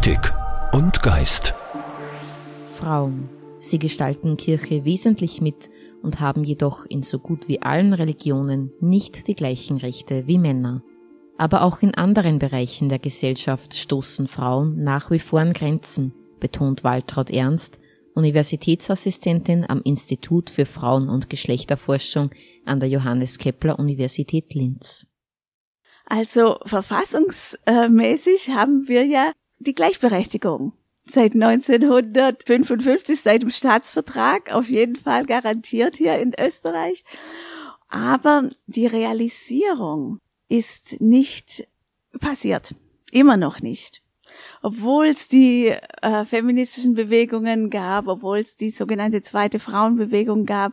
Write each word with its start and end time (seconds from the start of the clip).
Mystik 0.00 0.32
und 0.72 1.02
Geist. 1.02 1.54
Frauen. 2.78 3.28
Sie 3.58 3.78
gestalten 3.78 4.38
Kirche 4.38 4.86
wesentlich 4.86 5.42
mit 5.42 5.68
und 6.02 6.20
haben 6.20 6.42
jedoch 6.42 6.86
in 6.86 7.02
so 7.02 7.18
gut 7.18 7.48
wie 7.48 7.60
allen 7.60 7.92
Religionen 7.92 8.72
nicht 8.80 9.28
die 9.28 9.34
gleichen 9.34 9.76
Rechte 9.76 10.26
wie 10.26 10.38
Männer. 10.38 10.82
Aber 11.36 11.60
auch 11.60 11.82
in 11.82 11.94
anderen 11.94 12.38
Bereichen 12.38 12.88
der 12.88 12.98
Gesellschaft 12.98 13.76
stoßen 13.76 14.26
Frauen 14.26 14.82
nach 14.82 15.10
wie 15.10 15.18
vor 15.18 15.40
an 15.40 15.52
Grenzen, 15.52 16.14
betont 16.38 16.82
Waltraud 16.82 17.28
Ernst, 17.28 17.78
Universitätsassistentin 18.14 19.68
am 19.68 19.82
Institut 19.82 20.48
für 20.48 20.64
Frauen- 20.64 21.10
und 21.10 21.28
Geschlechterforschung 21.28 22.30
an 22.64 22.80
der 22.80 22.88
Johannes 22.88 23.36
Kepler 23.36 23.78
Universität 23.78 24.54
Linz. 24.54 25.04
Also 26.06 26.58
verfassungsmäßig 26.64 28.48
haben 28.48 28.88
wir 28.88 29.04
ja 29.04 29.32
die 29.60 29.74
Gleichberechtigung. 29.74 30.72
Seit 31.06 31.34
1955, 31.34 33.20
seit 33.20 33.42
dem 33.42 33.50
Staatsvertrag, 33.50 34.52
auf 34.52 34.68
jeden 34.68 34.96
Fall 34.96 35.24
garantiert 35.24 35.96
hier 35.96 36.18
in 36.18 36.34
Österreich. 36.38 37.04
Aber 37.88 38.50
die 38.66 38.86
Realisierung 38.86 40.18
ist 40.48 41.00
nicht 41.00 41.66
passiert. 42.20 42.74
Immer 43.10 43.36
noch 43.36 43.60
nicht 43.60 44.02
obwohl 44.62 45.06
es 45.06 45.28
die 45.28 45.68
äh, 46.02 46.24
feministischen 46.24 46.94
Bewegungen 46.94 47.70
gab, 47.70 48.08
obwohl 48.08 48.38
es 48.38 48.56
die 48.56 48.70
sogenannte 48.70 49.22
zweite 49.22 49.58
Frauenbewegung 49.58 50.46
gab, 50.46 50.72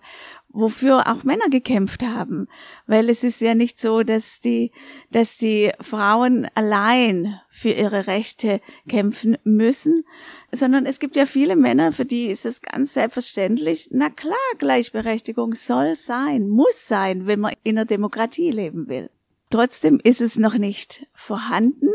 wofür 0.57 1.07
auch 1.07 1.23
Männer 1.23 1.49
gekämpft 1.49 2.03
haben, 2.03 2.47
weil 2.87 3.09
es 3.09 3.23
ist 3.23 3.41
ja 3.41 3.53
nicht 3.53 3.79
so, 3.79 4.01
dass 4.01 4.41
die, 4.41 4.71
dass 5.11 5.37
die 5.37 5.71
Frauen 5.79 6.47
allein 6.55 7.39
für 7.49 7.69
ihre 7.69 8.07
Rechte 8.07 8.59
kämpfen 8.89 9.37
müssen, 9.43 10.03
sondern 10.51 10.85
es 10.85 10.99
gibt 10.99 11.15
ja 11.15 11.25
viele 11.25 11.55
Männer, 11.55 11.91
für 11.91 12.05
die 12.05 12.25
ist 12.27 12.45
es 12.45 12.61
ganz 12.61 12.93
selbstverständlich, 12.93 13.89
na 13.91 14.09
klar, 14.09 14.35
Gleichberechtigung 14.57 15.53
soll 15.53 15.95
sein, 15.95 16.49
muss 16.49 16.87
sein, 16.87 17.27
wenn 17.27 17.39
man 17.39 17.53
in 17.63 17.77
einer 17.77 17.85
Demokratie 17.85 18.51
leben 18.51 18.87
will. 18.87 19.09
Trotzdem 19.49 19.99
ist 20.03 20.21
es 20.21 20.37
noch 20.37 20.55
nicht 20.55 21.05
vorhanden 21.13 21.89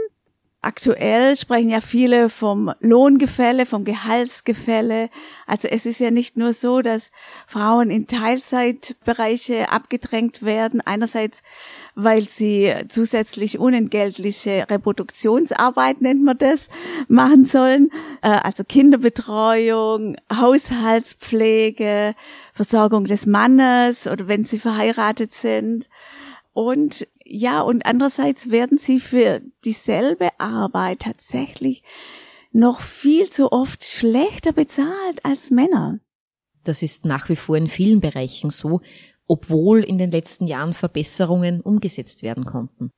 Aktuell 0.65 1.35
sprechen 1.37 1.71
ja 1.71 1.81
viele 1.81 2.29
vom 2.29 2.73
Lohngefälle, 2.79 3.67
vom 3.67 3.83
Gehaltsgefälle. 3.83 5.11
Also 5.45 5.67
es 5.67 5.87
ist 5.87 5.99
ja 5.99 6.13
nicht 6.13 6.37
nur 6.37 6.53
so, 6.53 6.83
dass 6.83 7.11
Frauen 7.49 7.91
in 7.91 8.07
Teilzeitbereiche 8.07 9.73
abgedrängt 9.73 10.45
werden. 10.45 10.81
Einerseits, 10.81 11.43
weil 11.97 12.29
sie 12.29 12.73
zusätzlich 12.89 13.59
unentgeltliche 13.59 14.67
Reproduktionsarbeit, 14.71 16.01
nennt 16.01 16.23
man 16.23 16.39
das, 16.39 16.69
machen 17.09 17.43
sollen. 17.43 17.91
Äh, 18.23 18.29
also 18.29 18.63
Kinderbetreuung, 18.63 20.15
Haushaltspflege, 20.33 22.15
Versorgung 22.55 23.07
des 23.07 23.27
Mannes 23.27 24.07
oder 24.07 24.29
wenn 24.29 24.45
sie 24.45 24.61
verheiratet 24.61 25.33
sind. 25.33 25.89
Und 26.53 27.09
ja, 27.35 27.63
und 27.63 27.87
andererseits 27.87 28.51
werden 28.51 28.77
sie 28.77 29.01
für 29.01 29.41
dieselbe 29.65 30.29
Arbeit 30.39 31.01
tatsächlich 31.01 31.83
noch 32.53 32.83
viel 32.83 33.31
zu 33.31 33.51
oft 33.53 33.85
schlechter 33.85 34.53
bezahlt 34.53 35.25
als 35.25 35.51
Männer. 35.51 36.01
Das 36.63 36.83
ist 36.83 37.07
nach 37.07 37.31
wie 37.31 37.37
vor 37.37 37.57
in 37.57 37.69
vielen 37.69 38.01
Bereichen 38.01 38.51
so, 38.51 38.83
obwohl 39.27 39.81
in 39.81 39.97
den 39.97 40.11
letzten 40.11 40.47
Jahren 40.47 40.75
Verbesserungen 40.75 41.63
umgesetzt 41.63 42.23
werden 42.23 42.45
konnten. 42.45 42.91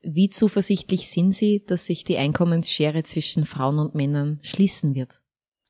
Wie 0.00 0.28
zuversichtlich 0.28 1.10
sind 1.10 1.32
Sie, 1.32 1.64
dass 1.66 1.86
sich 1.86 2.04
die 2.04 2.18
Einkommensschere 2.18 3.02
zwischen 3.02 3.44
Frauen 3.44 3.80
und 3.80 3.96
Männern 3.96 4.38
schließen 4.42 4.94
wird? 4.94 5.20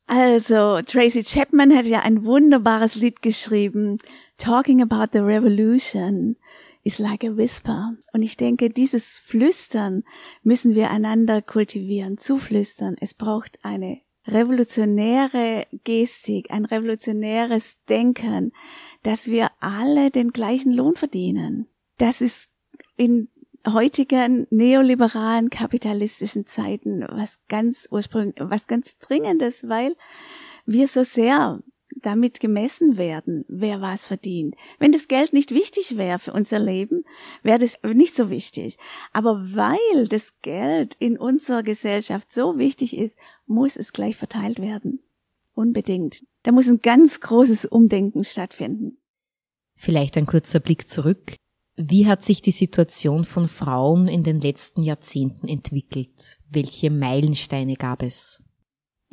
Also, 0.07 0.83
Tracy 0.83 1.23
Chapman 1.23 1.75
hat 1.75 1.87
ja 1.87 2.01
ein 2.01 2.25
wunderbares 2.27 2.95
Lied 2.95 3.23
geschrieben, 3.23 3.97
Talking 4.37 4.83
about 4.83 5.13
the 5.13 5.21
Revolution 5.21 6.37
is 6.83 6.99
like 6.99 7.25
a 7.25 7.37
whisper. 7.37 7.95
Und 8.13 8.23
ich 8.23 8.37
denke, 8.37 8.71
dieses 8.71 9.19
Flüstern 9.19 10.05
müssen 10.43 10.75
wir 10.75 10.91
einander 10.91 11.43
kultivieren, 11.43 12.19
zuflüstern. 12.19 12.97
Es 13.01 13.15
braucht 13.15 13.59
eine 13.63 14.01
revolutionäre 14.27 15.67
Gestik, 15.85 16.51
ein 16.51 16.65
revolutionäres 16.65 17.79
Denken, 17.89 18.53
dass 19.03 19.27
wir 19.27 19.51
alle 19.61 20.11
den 20.11 20.31
gleichen 20.31 20.73
Lohn 20.73 20.95
verdienen. 20.95 21.67
Das 21.99 22.21
ist 22.21 22.49
in 22.97 23.29
heutigen 23.67 24.47
neoliberalen 24.51 25.51
kapitalistischen 25.51 26.47
Zeiten 26.47 27.05
was 27.09 27.39
ganz 27.49 27.87
ursprünglich, 27.91 28.37
was 28.41 28.67
ganz 28.67 28.99
dringendes, 28.99 29.69
weil 29.69 29.97
wir 30.67 30.89
so 30.89 31.03
sehr 31.03 31.61
damit 32.03 32.41
gemessen 32.41 32.97
werden, 32.97 33.45
wer 33.49 33.81
was 33.81 34.07
verdient. 34.07 34.55
Wenn 34.79 34.93
das 34.93 35.09
Geld 35.09 35.33
nicht 35.33 35.53
wichtig 35.53 35.97
wäre 35.97 36.19
für 36.19 36.33
unser 36.33 36.59
Leben, 36.59 37.05
wäre 37.43 37.59
das 37.59 37.79
nicht 37.83 38.15
so 38.15 38.31
wichtig. 38.31 38.77
Aber 39.13 39.41
weil 39.55 40.09
das 40.09 40.35
Geld 40.43 40.95
in 40.99 41.19
unserer 41.19 41.63
Gesellschaft 41.63 42.33
so 42.33 42.59
wichtig 42.59 42.97
ist, 42.97 43.17
muss 43.47 43.77
es 43.77 43.93
gleich 43.93 44.17
verteilt 44.17 44.61
werden. 44.61 45.01
Unbedingt. 45.55 46.23
Da 46.43 46.53
muss 46.53 46.69
ein 46.69 46.81
ganz 46.81 47.21
großes 47.21 47.67
Umdenken 47.67 48.25
stattfinden. 48.25 48.99
Vielleicht 49.77 50.17
ein 50.17 50.27
kurzer 50.27 50.61
Blick 50.61 50.89
zurück. 50.89 51.37
Wie 51.77 52.07
hat 52.07 52.23
sich 52.23 52.43
die 52.43 52.53
Situation 52.53 53.25
von 53.25 53.49
Frauen 53.49 54.07
in 54.07 54.25
den 54.25 54.41
letzten 54.41 54.83
Jahrzehnten 54.83 55.49
entwickelt? 55.49 56.39
Welche 56.51 56.91
Meilensteine 56.91 57.77
gab 57.77 58.03
es? 58.03 58.43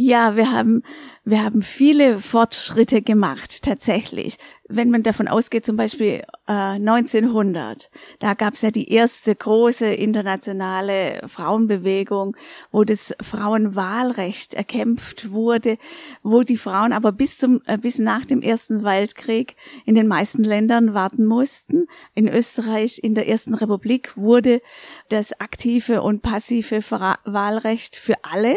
Ja, 0.02 0.38
wir 0.38 0.50
haben, 0.50 0.82
wir 1.26 1.44
haben 1.44 1.62
viele 1.62 2.22
Fortschritte 2.22 3.02
gemacht, 3.02 3.64
tatsächlich. 3.64 4.38
Wenn 4.70 4.92
man 4.92 5.04
davon 5.04 5.28
ausgeht, 5.28 5.66
zum 5.66 5.76
Beispiel 5.76 6.24
äh, 6.48 6.54
1900, 6.54 7.92
da 8.20 8.34
gab 8.34 8.54
es 8.54 8.62
ja 8.62 8.72
die 8.72 8.94
erste 8.94 9.36
große 9.36 9.88
internationale 9.88 11.22
Frauenbewegung, 11.28 12.38
wo 12.72 12.86
das 12.86 13.14
Frauenwahlrecht 13.22 14.54
erkämpft 14.54 15.32
wurde, 15.32 15.78
wo 16.24 16.44
die 16.44 16.56
Frauen 16.56 16.94
aber 16.94 17.12
bis 17.12 17.38
zum 17.38 17.62
äh, 17.66 17.78
bis 17.78 18.00
nach 18.00 18.24
dem 18.24 18.42
Ersten 18.42 18.86
Weltkrieg 18.86 19.58
in 19.86 19.96
den 19.96 20.08
meisten 20.08 20.46
Ländern 20.46 20.94
warten 20.94 21.26
mussten. 21.26 21.88
In 22.16 22.30
Österreich 22.30 23.02
in 23.04 23.16
der 23.16 23.28
Ersten 23.28 23.54
Republik 23.54 24.16
wurde 24.16 24.62
das 25.10 25.38
aktive 25.42 26.02
und 26.04 26.22
passive 26.22 26.80
Wahlrecht 26.90 27.98
für 27.98 28.16
alle 28.24 28.56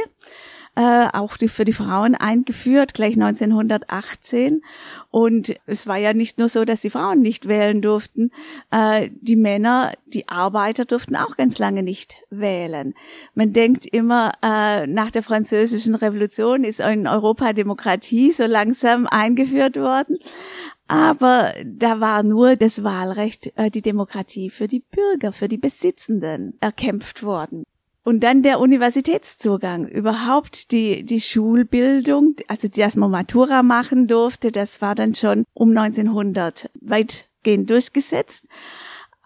äh, 0.75 1.09
auch 1.13 1.37
die, 1.37 1.49
für 1.49 1.65
die 1.65 1.73
Frauen 1.73 2.15
eingeführt, 2.15 2.95
gleich 2.95 3.15
1918. 3.15 4.63
Und 5.11 5.55
es 5.67 5.87
war 5.87 5.99
ja 5.99 6.15
nicht 6.15 6.39
nur 6.39 6.49
so, 6.49 6.65
dass 6.65 6.81
die 6.81 6.91
Frauen 6.91 7.21
nicht 7.21 7.47
wählen 7.47 7.83
durften, 7.83 8.31
äh, 8.71 9.11
die 9.21 9.37
Männer, 9.37 9.93
die 10.07 10.29
Arbeiter 10.29 10.85
durften 10.85 11.17
auch 11.17 11.37
ganz 11.37 11.59
lange 11.59 11.83
nicht 11.83 12.17
wählen. 12.31 12.95
Man 13.35 13.53
denkt 13.53 13.85
immer, 13.87 14.33
äh, 14.43 14.87
nach 14.87 15.11
der 15.11 15.23
französischen 15.23 15.95
Revolution 15.95 16.65
ist 16.65 16.81
in 16.81 17.07
Europa 17.07 17.53
Demokratie 17.53 18.33
so 18.33 18.47
langsam 18.47 19.07
eingeführt 19.07 19.77
worden. 19.77 20.19
Aber 20.89 21.53
da 21.65 22.01
war 22.01 22.23
nur 22.23 22.57
das 22.57 22.83
Wahlrecht, 22.83 23.53
äh, 23.57 23.71
die 23.71 23.83
Demokratie 23.83 24.51
für 24.51 24.69
die 24.69 24.81
Bürger, 24.81 25.33
für 25.33 25.49
die 25.49 25.59
Besitzenden 25.59 26.57
erkämpft 26.61 27.23
worden. 27.23 27.65
Und 28.05 28.21
dann 28.21 28.43
der 28.43 28.59
Universitätszugang, 28.59 29.87
überhaupt 29.87 30.73
die, 30.73 31.05
die 31.05 31.21
Schulbildung, 31.21 32.37
also 32.49 32.67
dass 32.69 32.97
man 32.97 33.11
Matura 33.13 33.63
machen 33.63 34.09
durfte, 34.09 34.51
das 34.51 34.81
war 34.81 34.95
dann 34.95 35.15
schon 35.15 35.45
um 35.55 35.77
1900 35.77 36.69
weitgehend 36.81 37.71
durchgesetzt. 37.71 38.47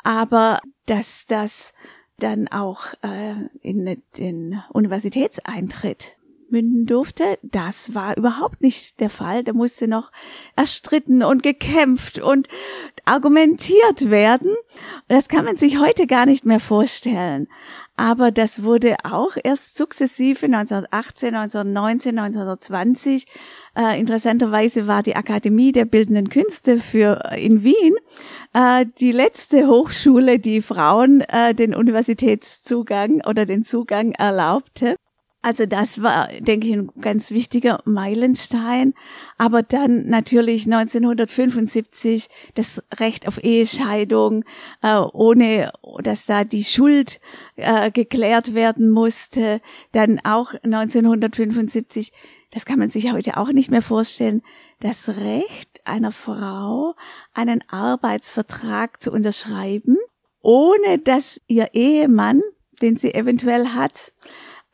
Aber 0.02 0.60
dass 0.84 1.24
das 1.26 1.72
dann 2.18 2.48
auch 2.48 2.86
äh, 3.02 3.34
in 3.62 4.02
den 4.16 4.62
Universitätseintritt 4.72 6.16
münden 6.48 6.86
durfte, 6.86 7.38
das 7.42 7.94
war 7.94 8.16
überhaupt 8.16 8.62
nicht 8.62 9.00
der 9.00 9.10
Fall. 9.10 9.42
Da 9.42 9.52
musste 9.52 9.88
noch 9.88 10.12
erstritten 10.54 11.22
und 11.22 11.42
gekämpft 11.42 12.18
und 12.18 12.48
argumentiert 13.04 14.10
werden. 14.10 14.54
Das 15.08 15.28
kann 15.28 15.44
man 15.44 15.56
sich 15.56 15.78
heute 15.78 16.06
gar 16.06 16.26
nicht 16.26 16.44
mehr 16.44 16.60
vorstellen. 16.60 17.48
Aber 17.96 18.30
das 18.30 18.62
wurde 18.62 18.96
auch 19.04 19.36
erst 19.42 19.76
sukzessive 19.76 20.46
1918, 20.46 21.34
1919, 21.34 22.18
1920. 22.18 23.26
Äh, 23.74 23.98
interessanterweise 23.98 24.86
war 24.86 25.02
die 25.02 25.16
Akademie 25.16 25.72
der 25.72 25.86
Bildenden 25.86 26.28
Künste 26.28 26.78
für 26.78 27.22
äh, 27.24 27.44
in 27.44 27.64
Wien 27.64 27.94
äh, 28.52 28.84
die 28.98 29.12
letzte 29.12 29.66
Hochschule, 29.66 30.38
die 30.38 30.60
Frauen 30.60 31.22
äh, 31.22 31.54
den 31.54 31.74
Universitätszugang 31.74 33.22
oder 33.26 33.46
den 33.46 33.64
Zugang 33.64 34.12
erlaubte. 34.12 34.96
Also 35.46 35.64
das 35.64 36.02
war, 36.02 36.26
denke 36.40 36.66
ich, 36.66 36.72
ein 36.72 36.90
ganz 37.00 37.30
wichtiger 37.30 37.80
Meilenstein. 37.84 38.94
Aber 39.38 39.62
dann 39.62 40.08
natürlich 40.08 40.64
1975 40.64 42.28
das 42.56 42.82
Recht 42.98 43.28
auf 43.28 43.44
Ehescheidung, 43.44 44.44
äh, 44.82 44.96
ohne 44.96 45.72
dass 46.02 46.26
da 46.26 46.42
die 46.42 46.64
Schuld 46.64 47.20
äh, 47.54 47.92
geklärt 47.92 48.54
werden 48.54 48.90
musste. 48.90 49.60
Dann 49.92 50.18
auch 50.24 50.52
1975, 50.64 52.12
das 52.50 52.64
kann 52.64 52.80
man 52.80 52.88
sich 52.88 53.12
heute 53.12 53.36
auch 53.36 53.52
nicht 53.52 53.70
mehr 53.70 53.82
vorstellen, 53.82 54.42
das 54.80 55.08
Recht 55.08 55.80
einer 55.84 56.10
Frau, 56.10 56.96
einen 57.34 57.62
Arbeitsvertrag 57.68 59.00
zu 59.00 59.12
unterschreiben, 59.12 59.96
ohne 60.42 60.98
dass 60.98 61.40
ihr 61.46 61.68
Ehemann, 61.72 62.42
den 62.82 62.96
sie 62.96 63.14
eventuell 63.14 63.68
hat, 63.68 64.12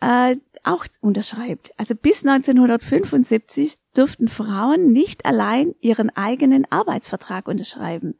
äh, 0.00 0.36
auch 0.64 0.84
unterschreibt. 1.00 1.72
Also 1.76 1.94
bis 1.94 2.24
1975 2.24 3.76
durften 3.94 4.28
Frauen 4.28 4.92
nicht 4.92 5.26
allein 5.26 5.74
ihren 5.80 6.10
eigenen 6.10 6.70
Arbeitsvertrag 6.70 7.48
unterschreiben. 7.48 8.14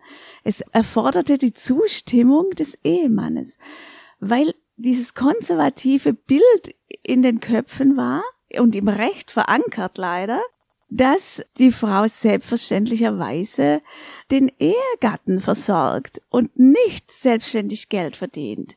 Es 0.44 0.62
erforderte 0.72 1.38
die 1.38 1.54
Zustimmung 1.54 2.50
des 2.50 2.78
Ehemannes, 2.84 3.58
weil 4.20 4.54
dieses 4.76 5.14
konservative 5.14 6.12
Bild 6.12 6.74
in 7.02 7.22
den 7.22 7.40
Köpfen 7.40 7.96
war 7.96 8.22
und 8.58 8.74
im 8.74 8.88
Recht 8.88 9.30
verankert 9.30 9.98
leider, 9.98 10.40
dass 10.90 11.42
die 11.58 11.72
Frau 11.72 12.06
selbstverständlicherweise 12.06 13.80
den 14.30 14.52
Ehegatten 14.58 15.40
versorgt 15.40 16.20
und 16.28 16.58
nicht 16.58 17.10
selbstständig 17.10 17.88
Geld 17.88 18.16
verdient. 18.16 18.76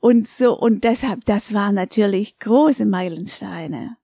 Und 0.00 0.26
so, 0.26 0.58
und 0.58 0.84
deshalb, 0.84 1.26
das 1.26 1.52
waren 1.52 1.74
natürlich 1.74 2.38
große 2.38 2.86
Meilensteine. 2.86 3.96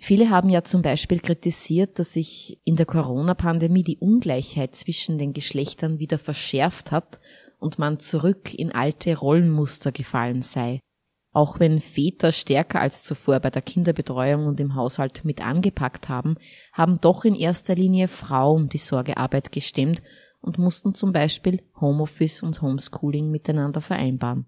Viele 0.00 0.30
haben 0.30 0.48
ja 0.48 0.62
zum 0.62 0.80
Beispiel 0.80 1.18
kritisiert, 1.18 1.98
dass 1.98 2.12
sich 2.12 2.60
in 2.64 2.76
der 2.76 2.86
Corona-Pandemie 2.86 3.82
die 3.82 3.98
Ungleichheit 3.98 4.76
zwischen 4.76 5.18
den 5.18 5.32
Geschlechtern 5.32 5.98
wieder 5.98 6.20
verschärft 6.20 6.92
hat 6.92 7.18
und 7.58 7.80
man 7.80 7.98
zurück 7.98 8.54
in 8.54 8.70
alte 8.70 9.18
Rollenmuster 9.18 9.90
gefallen 9.90 10.42
sei. 10.42 10.78
Auch 11.32 11.58
wenn 11.58 11.80
Väter 11.80 12.30
stärker 12.30 12.80
als 12.80 13.02
zuvor 13.02 13.40
bei 13.40 13.50
der 13.50 13.62
Kinderbetreuung 13.62 14.46
und 14.46 14.60
im 14.60 14.76
Haushalt 14.76 15.24
mit 15.24 15.44
angepackt 15.44 16.08
haben, 16.08 16.36
haben 16.72 17.00
doch 17.00 17.24
in 17.24 17.34
erster 17.34 17.74
Linie 17.74 18.06
Frauen 18.06 18.68
die 18.68 18.78
Sorgearbeit 18.78 19.50
gestemmt 19.50 20.02
und 20.40 20.58
mussten 20.58 20.94
zum 20.94 21.12
Beispiel 21.12 21.62
Homeoffice 21.80 22.42
und 22.44 22.62
Homeschooling 22.62 23.30
miteinander 23.30 23.80
vereinbaren. 23.80 24.46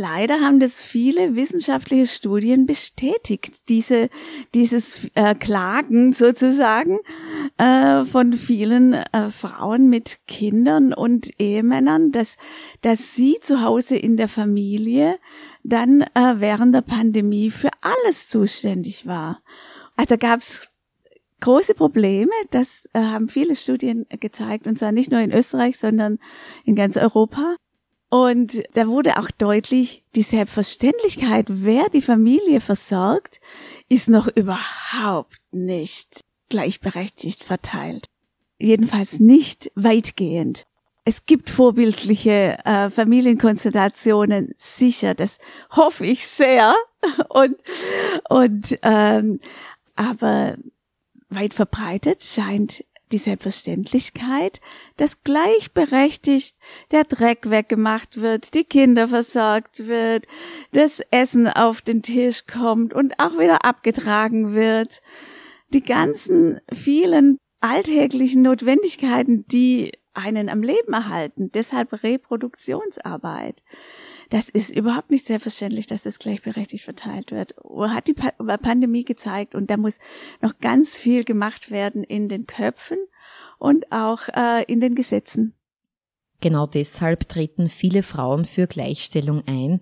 Leider 0.00 0.42
haben 0.42 0.60
das 0.60 0.80
viele 0.80 1.34
wissenschaftliche 1.34 2.06
Studien 2.06 2.66
bestätigt, 2.66 3.68
diese, 3.68 4.10
dieses 4.54 5.08
äh, 5.16 5.34
Klagen 5.34 6.12
sozusagen 6.12 7.00
äh, 7.56 8.04
von 8.04 8.34
vielen 8.34 8.92
äh, 8.92 9.30
Frauen 9.32 9.90
mit 9.90 10.20
Kindern 10.28 10.94
und 10.94 11.40
Ehemännern, 11.40 12.12
dass, 12.12 12.36
dass 12.80 13.16
sie 13.16 13.38
zu 13.42 13.62
Hause 13.62 13.96
in 13.96 14.16
der 14.16 14.28
Familie 14.28 15.18
dann 15.64 16.02
äh, 16.02 16.34
während 16.36 16.76
der 16.76 16.82
Pandemie 16.82 17.50
für 17.50 17.70
alles 17.80 18.28
zuständig 18.28 19.04
war. 19.04 19.42
Also 19.96 20.16
gab 20.16 20.38
es 20.38 20.68
große 21.40 21.74
Probleme, 21.74 22.30
das 22.52 22.88
äh, 22.92 23.00
haben 23.00 23.28
viele 23.28 23.56
Studien 23.56 24.06
gezeigt, 24.20 24.68
und 24.68 24.78
zwar 24.78 24.92
nicht 24.92 25.10
nur 25.10 25.20
in 25.20 25.32
Österreich, 25.32 25.76
sondern 25.76 26.20
in 26.64 26.76
ganz 26.76 26.96
Europa. 26.96 27.56
Und 28.10 28.62
da 28.72 28.86
wurde 28.86 29.18
auch 29.18 29.30
deutlich, 29.30 30.02
die 30.14 30.22
Selbstverständlichkeit, 30.22 31.46
wer 31.48 31.88
die 31.90 32.00
Familie 32.00 32.60
versorgt, 32.60 33.40
ist 33.88 34.08
noch 34.08 34.26
überhaupt 34.28 35.36
nicht 35.50 36.24
gleichberechtigt 36.48 37.44
verteilt. 37.44 38.06
Jedenfalls 38.58 39.20
nicht 39.20 39.70
weitgehend. 39.74 40.66
Es 41.04 41.26
gibt 41.26 41.48
vorbildliche 41.48 42.58
äh, 42.64 42.90
Familienkonstellationen, 42.90 44.54
sicher, 44.56 45.14
das 45.14 45.38
hoffe 45.70 46.04
ich 46.06 46.26
sehr. 46.26 46.74
Und, 47.28 47.54
und 48.28 48.76
ähm, 48.82 49.38
aber 49.94 50.56
weit 51.28 51.54
verbreitet 51.54 52.24
scheint 52.24 52.84
die 53.12 53.18
Selbstverständlichkeit, 53.18 54.60
dass 54.98 55.22
gleichberechtigt 55.22 56.56
der 56.90 57.04
Dreck 57.04 57.48
weggemacht 57.48 58.20
wird, 58.20 58.52
die 58.52 58.64
Kinder 58.64 59.08
versorgt 59.08 59.86
wird, 59.86 60.26
das 60.72 61.00
Essen 61.10 61.48
auf 61.48 61.80
den 61.80 62.02
Tisch 62.02 62.46
kommt 62.46 62.92
und 62.92 63.18
auch 63.18 63.38
wieder 63.38 63.64
abgetragen 63.64 64.54
wird. 64.54 65.00
Die 65.72 65.82
ganzen 65.82 66.60
vielen 66.72 67.38
alltäglichen 67.60 68.42
Notwendigkeiten, 68.42 69.46
die 69.46 69.92
einen 70.14 70.48
am 70.48 70.62
Leben 70.62 70.92
erhalten, 70.92 71.50
deshalb 71.52 72.02
Reproduktionsarbeit. 72.02 73.62
Das 74.30 74.48
ist 74.48 74.74
überhaupt 74.74 75.10
nicht 75.10 75.26
selbstverständlich, 75.26 75.86
dass 75.86 76.02
das 76.02 76.18
gleichberechtigt 76.18 76.84
verteilt 76.84 77.30
wird. 77.30 77.54
Hat 77.90 78.08
die 78.08 78.14
Pandemie 78.14 79.04
gezeigt 79.04 79.54
und 79.54 79.70
da 79.70 79.76
muss 79.76 79.98
noch 80.42 80.58
ganz 80.58 80.96
viel 80.96 81.24
gemacht 81.24 81.70
werden 81.70 82.02
in 82.04 82.28
den 82.28 82.46
Köpfen 82.46 82.98
und 83.58 83.90
auch 83.92 84.28
äh, 84.28 84.64
in 84.64 84.80
den 84.80 84.94
Gesetzen. 84.94 85.54
Genau 86.40 86.66
deshalb 86.66 87.28
treten 87.28 87.68
viele 87.68 88.02
Frauen 88.02 88.44
für 88.44 88.66
Gleichstellung 88.66 89.42
ein. 89.46 89.80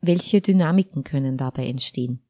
Welche 0.00 0.40
Dynamiken 0.40 1.04
können 1.04 1.36
dabei 1.36 1.66
entstehen? 1.66 2.20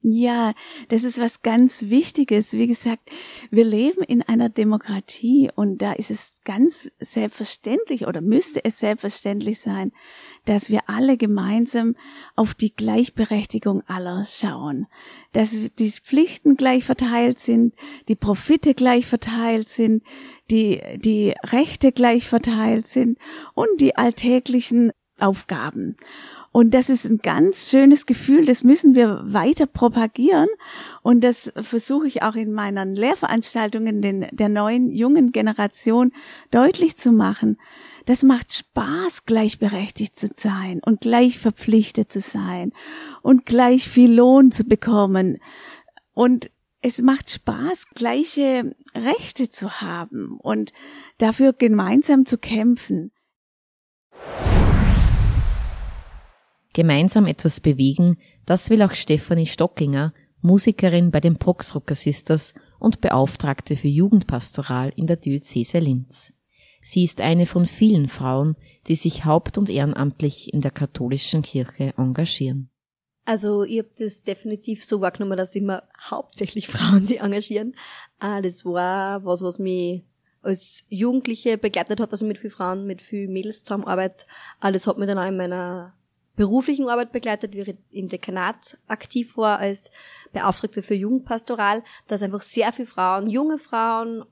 Ja, 0.00 0.54
das 0.90 1.02
ist 1.02 1.18
was 1.18 1.42
ganz 1.42 1.86
Wichtiges. 1.88 2.52
Wie 2.52 2.68
gesagt, 2.68 3.10
wir 3.50 3.64
leben 3.64 4.04
in 4.04 4.22
einer 4.22 4.48
Demokratie 4.48 5.50
und 5.52 5.78
da 5.82 5.92
ist 5.92 6.12
es 6.12 6.34
ganz 6.44 6.88
selbstverständlich 7.00 8.06
oder 8.06 8.20
müsste 8.20 8.64
es 8.64 8.78
selbstverständlich 8.78 9.58
sein, 9.58 9.90
dass 10.44 10.70
wir 10.70 10.88
alle 10.88 11.16
gemeinsam 11.16 11.96
auf 12.36 12.54
die 12.54 12.72
Gleichberechtigung 12.72 13.82
aller 13.88 14.24
schauen. 14.24 14.86
Dass 15.32 15.50
die 15.50 15.90
Pflichten 15.90 16.56
gleich 16.56 16.84
verteilt 16.84 17.40
sind, 17.40 17.74
die 18.06 18.16
Profite 18.16 18.74
gleich 18.74 19.04
verteilt 19.04 19.68
sind, 19.68 20.04
die, 20.48 20.80
die 20.98 21.34
Rechte 21.42 21.90
gleich 21.90 22.28
verteilt 22.28 22.86
sind 22.86 23.18
und 23.54 23.80
die 23.80 23.96
alltäglichen 23.96 24.92
Aufgaben. 25.18 25.96
Und 26.58 26.74
das 26.74 26.90
ist 26.90 27.04
ein 27.04 27.18
ganz 27.18 27.70
schönes 27.70 28.04
Gefühl, 28.04 28.44
das 28.44 28.64
müssen 28.64 28.96
wir 28.96 29.20
weiter 29.22 29.66
propagieren. 29.66 30.48
Und 31.02 31.22
das 31.22 31.52
versuche 31.54 32.08
ich 32.08 32.24
auch 32.24 32.34
in 32.34 32.52
meinen 32.52 32.96
Lehrveranstaltungen 32.96 34.02
den, 34.02 34.26
der 34.32 34.48
neuen, 34.48 34.90
jungen 34.90 35.30
Generation 35.30 36.10
deutlich 36.50 36.96
zu 36.96 37.12
machen. 37.12 37.58
Das 38.06 38.24
macht 38.24 38.52
Spaß, 38.52 39.24
gleichberechtigt 39.24 40.16
zu 40.16 40.30
sein 40.34 40.80
und 40.84 41.02
gleich 41.02 41.38
verpflichtet 41.38 42.10
zu 42.10 42.20
sein 42.20 42.72
und 43.22 43.46
gleich 43.46 43.88
viel 43.88 44.12
Lohn 44.12 44.50
zu 44.50 44.64
bekommen. 44.64 45.38
Und 46.12 46.50
es 46.80 47.00
macht 47.00 47.30
Spaß, 47.30 47.84
gleiche 47.94 48.74
Rechte 48.96 49.48
zu 49.48 49.80
haben 49.80 50.36
und 50.40 50.72
dafür 51.18 51.52
gemeinsam 51.52 52.26
zu 52.26 52.36
kämpfen. 52.36 53.12
Gemeinsam 56.78 57.26
etwas 57.26 57.58
bewegen, 57.58 58.18
das 58.46 58.70
will 58.70 58.82
auch 58.82 58.92
Stefanie 58.92 59.46
Stockinger, 59.46 60.14
Musikerin 60.42 61.10
bei 61.10 61.18
den 61.18 61.36
Poxrocker 61.36 61.96
Sisters 61.96 62.54
und 62.78 63.00
Beauftragte 63.00 63.76
für 63.76 63.88
Jugendpastoral 63.88 64.92
in 64.94 65.08
der 65.08 65.16
Diözese 65.16 65.80
Linz. 65.80 66.32
Sie 66.80 67.02
ist 67.02 67.20
eine 67.20 67.46
von 67.46 67.66
vielen 67.66 68.06
Frauen, 68.06 68.54
die 68.86 68.94
sich 68.94 69.24
haupt- 69.24 69.58
und 69.58 69.68
ehrenamtlich 69.68 70.54
in 70.54 70.60
der 70.60 70.70
katholischen 70.70 71.42
Kirche 71.42 71.94
engagieren. 71.96 72.70
Also 73.24 73.64
ich 73.64 73.78
habe 73.80 73.90
das 73.98 74.22
definitiv 74.22 74.84
so 74.84 75.00
wahrgenommen, 75.00 75.36
dass 75.36 75.56
immer 75.56 75.82
hauptsächlich 76.00 76.68
Frauen 76.68 77.04
sich 77.04 77.18
engagieren. 77.18 77.74
Ah, 78.20 78.40
das 78.40 78.64
war 78.64 79.24
was, 79.24 79.42
was 79.42 79.58
mich 79.58 80.04
als 80.42 80.84
Jugendliche 80.88 81.58
begleitet 81.58 81.98
hat, 81.98 82.12
ich 82.12 82.20
mit 82.20 82.38
vielen 82.38 82.52
Frauen, 82.52 82.86
mit 82.86 83.02
vielen 83.02 83.32
Mädels 83.32 83.64
zusammenarbeite. 83.64 84.26
Ah, 84.60 84.70
das 84.70 84.86
hat 84.86 84.96
mich 84.96 85.08
dann 85.08 85.18
auch 85.18 85.26
in 85.26 85.36
meiner 85.36 85.97
beruflichen 86.38 86.88
Arbeit 86.88 87.12
begleitet, 87.12 87.52
wie 87.52 87.60
ich 87.62 87.76
im 87.90 88.08
Dekanat 88.08 88.78
aktiv 88.86 89.36
war 89.36 89.58
als 89.58 89.90
Beauftragte 90.32 90.82
für 90.82 90.94
Jugendpastoral, 90.94 91.82
dass 92.06 92.22
einfach 92.22 92.42
sehr 92.42 92.72
viele 92.72 92.86
Frauen, 92.86 93.28
junge 93.28 93.58
Frauen, 93.58 94.24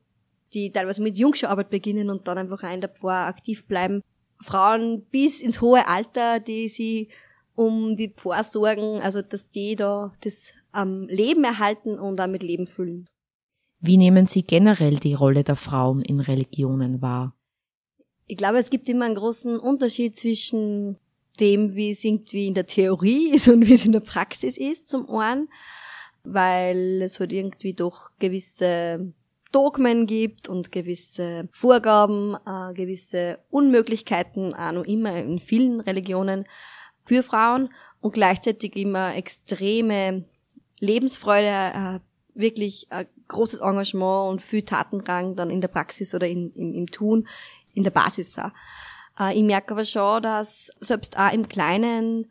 die 0.54 0.70
teilweise 0.70 1.02
mit 1.02 1.18
Jungschauarbeit 1.18 1.68
beginnen 1.68 2.08
und 2.08 2.28
dann 2.28 2.38
einfach 2.38 2.62
ein 2.62 2.80
der 2.80 2.90
Pfarr 2.90 3.26
aktiv 3.26 3.66
bleiben. 3.66 4.02
Frauen 4.40 5.04
bis 5.10 5.40
ins 5.40 5.60
hohe 5.60 5.86
Alter, 5.88 6.38
die 6.38 6.68
sie 6.68 7.08
um 7.56 7.96
die 7.96 8.14
Pfarr 8.14 8.44
sorgen, 8.44 9.00
also 9.00 9.20
dass 9.20 9.50
die 9.50 9.74
da 9.74 10.14
das 10.20 10.52
am 10.70 11.08
Leben 11.08 11.42
erhalten 11.42 11.98
und 11.98 12.18
damit 12.18 12.44
Leben 12.44 12.68
füllen. 12.68 13.08
Wie 13.80 13.96
nehmen 13.96 14.26
Sie 14.26 14.42
generell 14.42 14.96
die 14.96 15.14
Rolle 15.14 15.42
der 15.42 15.56
Frauen 15.56 16.02
in 16.02 16.20
Religionen 16.20 17.02
wahr? 17.02 17.34
Ich 18.26 18.36
glaube, 18.36 18.58
es 18.58 18.70
gibt 18.70 18.88
immer 18.88 19.06
einen 19.06 19.14
großen 19.16 19.58
Unterschied 19.58 20.16
zwischen 20.16 20.98
dem, 21.40 21.74
wie 21.74 21.90
es 21.90 22.04
irgendwie 22.04 22.46
in 22.46 22.54
der 22.54 22.66
Theorie 22.66 23.30
ist 23.34 23.48
und 23.48 23.66
wie 23.66 23.74
es 23.74 23.84
in 23.84 23.92
der 23.92 24.00
Praxis 24.00 24.56
ist, 24.56 24.88
zum 24.88 25.08
einen, 25.10 25.48
weil 26.24 27.02
es 27.02 27.20
halt 27.20 27.32
irgendwie 27.32 27.74
doch 27.74 28.10
gewisse 28.18 29.12
Dogmen 29.52 30.06
gibt 30.06 30.48
und 30.48 30.72
gewisse 30.72 31.48
Vorgaben, 31.52 32.36
äh, 32.46 32.74
gewisse 32.74 33.38
Unmöglichkeiten, 33.50 34.54
auch 34.54 34.72
noch 34.72 34.84
immer 34.84 35.16
in 35.16 35.38
vielen 35.38 35.80
Religionen 35.80 36.46
für 37.04 37.22
Frauen 37.22 37.70
und 38.00 38.12
gleichzeitig 38.12 38.76
immer 38.76 39.14
extreme 39.14 40.24
Lebensfreude, 40.80 41.46
äh, 41.48 42.00
wirklich 42.34 42.88
ein 42.90 43.06
großes 43.28 43.60
Engagement 43.60 44.30
und 44.30 44.42
viel 44.42 44.62
Tatendrang 44.62 45.36
dann 45.36 45.50
in 45.50 45.60
der 45.60 45.68
Praxis 45.68 46.14
oder 46.14 46.26
in, 46.28 46.52
im, 46.54 46.74
im 46.74 46.86
Tun, 46.90 47.26
in 47.72 47.82
der 47.82 47.90
Basis 47.90 48.38
auch. 48.38 48.50
Äh, 49.18 49.36
ich 49.36 49.42
merke 49.42 49.74
aber 49.74 49.84
schon, 49.84 50.22
dass 50.22 50.70
selbst 50.80 51.18
auch 51.18 51.32
im 51.32 51.48
Kleinen 51.48 52.30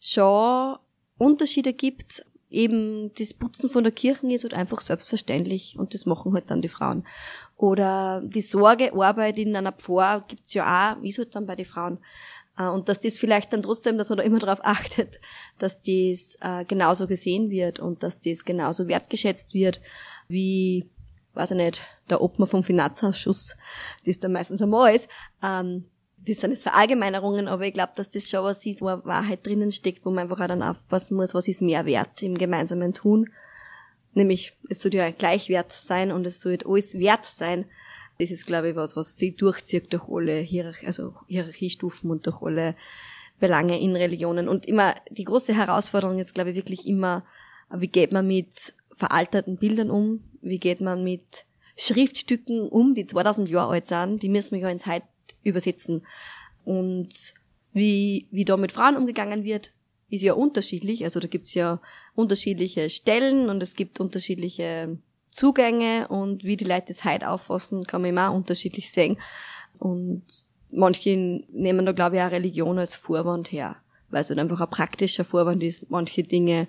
schon 0.00 0.76
Unterschiede 1.18 1.72
gibt. 1.72 2.24
Eben 2.50 3.12
das 3.18 3.34
Putzen 3.34 3.68
von 3.68 3.84
der 3.84 3.92
Kirche 3.92 4.26
ist 4.32 4.44
halt 4.44 4.54
einfach 4.54 4.80
selbstverständlich 4.80 5.76
und 5.78 5.92
das 5.92 6.06
machen 6.06 6.32
halt 6.32 6.50
dann 6.50 6.62
die 6.62 6.70
Frauen. 6.70 7.04
Oder 7.56 8.22
die 8.24 8.40
Sorgearbeit 8.40 9.38
in 9.38 9.54
einer 9.54 9.72
Pfarr 9.72 10.24
gibt's 10.26 10.54
ja 10.54 10.94
auch, 10.94 11.02
ist 11.02 11.18
halt 11.18 11.34
dann 11.34 11.46
bei 11.46 11.56
den 11.56 11.66
Frauen. 11.66 11.98
Äh, 12.58 12.68
und 12.68 12.88
dass 12.88 13.00
das 13.00 13.18
vielleicht 13.18 13.52
dann 13.52 13.62
trotzdem, 13.62 13.98
dass 13.98 14.08
man 14.08 14.18
da 14.18 14.24
immer 14.24 14.38
darauf 14.38 14.60
achtet, 14.62 15.20
dass 15.58 15.82
das 15.82 16.38
äh, 16.40 16.64
genauso 16.66 17.06
gesehen 17.06 17.50
wird 17.50 17.80
und 17.80 18.02
dass 18.02 18.20
das 18.20 18.44
genauso 18.44 18.88
wertgeschätzt 18.88 19.52
wird, 19.52 19.80
wie, 20.28 20.88
weiß 21.34 21.52
ich 21.52 21.56
nicht, 21.56 21.82
der 22.08 22.22
Obmann 22.22 22.48
vom 22.48 22.64
Finanzausschuss, 22.64 23.56
das 24.06 24.18
dann 24.18 24.32
meistens 24.32 24.62
einmal 24.62 24.94
ist, 24.94 25.08
ähm, 25.42 25.84
das 26.28 26.40
sind 26.40 26.50
jetzt 26.50 26.62
Verallgemeinerungen, 26.62 27.48
aber 27.48 27.66
ich 27.66 27.72
glaube, 27.72 27.92
dass 27.94 28.10
das 28.10 28.28
schon 28.28 28.44
was 28.44 28.64
ist, 28.66 28.82
wo 28.82 28.88
eine 28.88 29.04
Wahrheit 29.04 29.46
drinnen 29.46 29.72
steckt, 29.72 30.04
wo 30.04 30.10
man 30.10 30.24
einfach 30.24 30.40
auch 30.40 30.48
dann 30.48 30.62
aufpassen 30.62 31.16
muss, 31.16 31.34
was 31.34 31.48
ist 31.48 31.62
mehr 31.62 31.86
wert 31.86 32.22
im 32.22 32.36
gemeinsamen 32.36 32.92
Tun. 32.92 33.30
Nämlich, 34.14 34.56
es 34.68 34.80
soll 34.80 34.94
ja 34.94 35.10
gleichwert 35.10 35.72
sein 35.72 36.12
und 36.12 36.26
es 36.26 36.40
soll 36.40 36.58
alles 36.66 36.98
wert 36.98 37.24
sein. 37.24 37.66
Das 38.18 38.30
ist, 38.30 38.46
glaube 38.46 38.70
ich, 38.70 38.76
was, 38.76 38.96
was 38.96 39.16
sich 39.16 39.36
durchzieht 39.36 39.92
durch 39.92 40.08
alle 40.08 40.36
Hierarchie, 40.38 40.86
also 40.86 41.14
Hierarchiestufen 41.28 42.10
und 42.10 42.26
durch 42.26 42.42
alle 42.42 42.74
Belange 43.38 43.80
in 43.80 43.94
Religionen. 43.94 44.48
Und 44.48 44.66
immer, 44.66 44.96
die 45.10 45.24
große 45.24 45.54
Herausforderung 45.54 46.18
ist, 46.18 46.34
glaube 46.34 46.50
ich, 46.50 46.56
wirklich 46.56 46.86
immer, 46.86 47.24
wie 47.70 47.88
geht 47.88 48.12
man 48.12 48.26
mit 48.26 48.74
veralterten 48.96 49.56
Bildern 49.56 49.90
um? 49.90 50.24
Wie 50.40 50.58
geht 50.58 50.80
man 50.80 51.04
mit 51.04 51.44
Schriftstücken 51.76 52.68
um, 52.68 52.94
die 52.94 53.06
2000 53.06 53.48
Jahre 53.48 53.74
alt 53.74 53.86
sind? 53.86 54.22
Die 54.22 54.28
müssen 54.28 54.52
wir 54.52 54.62
ja 54.62 54.70
ins 54.70 54.86
Heute 54.86 55.06
übersetzen. 55.42 56.06
Und 56.64 57.34
wie, 57.72 58.28
wie 58.30 58.44
da 58.44 58.56
mit 58.56 58.72
Frauen 58.72 58.96
umgegangen 58.96 59.44
wird, 59.44 59.72
ist 60.10 60.22
ja 60.22 60.32
unterschiedlich. 60.32 61.04
Also 61.04 61.20
da 61.20 61.28
gibt's 61.28 61.54
ja 61.54 61.80
unterschiedliche 62.14 62.90
Stellen 62.90 63.48
und 63.50 63.62
es 63.62 63.74
gibt 63.74 64.00
unterschiedliche 64.00 64.98
Zugänge 65.30 66.08
und 66.08 66.44
wie 66.44 66.56
die 66.56 66.64
Leute 66.64 66.86
das 66.88 67.04
heute 67.04 67.28
auffassen, 67.28 67.84
kann 67.84 68.02
man 68.02 68.10
immer 68.10 68.32
unterschiedlich 68.32 68.90
sehen. 68.90 69.18
Und 69.78 70.24
manche 70.70 71.16
nehmen 71.52 71.86
da, 71.86 71.92
glaube 71.92 72.16
ich, 72.16 72.22
auch 72.22 72.30
Religion 72.30 72.78
als 72.78 72.96
Vorwand 72.96 73.52
her, 73.52 73.76
weil 74.10 74.22
es 74.22 74.30
halt 74.30 74.38
einfach 74.38 74.60
ein 74.60 74.70
praktischer 74.70 75.24
Vorwand 75.24 75.62
ist, 75.62 75.90
manche 75.90 76.24
Dinge 76.24 76.68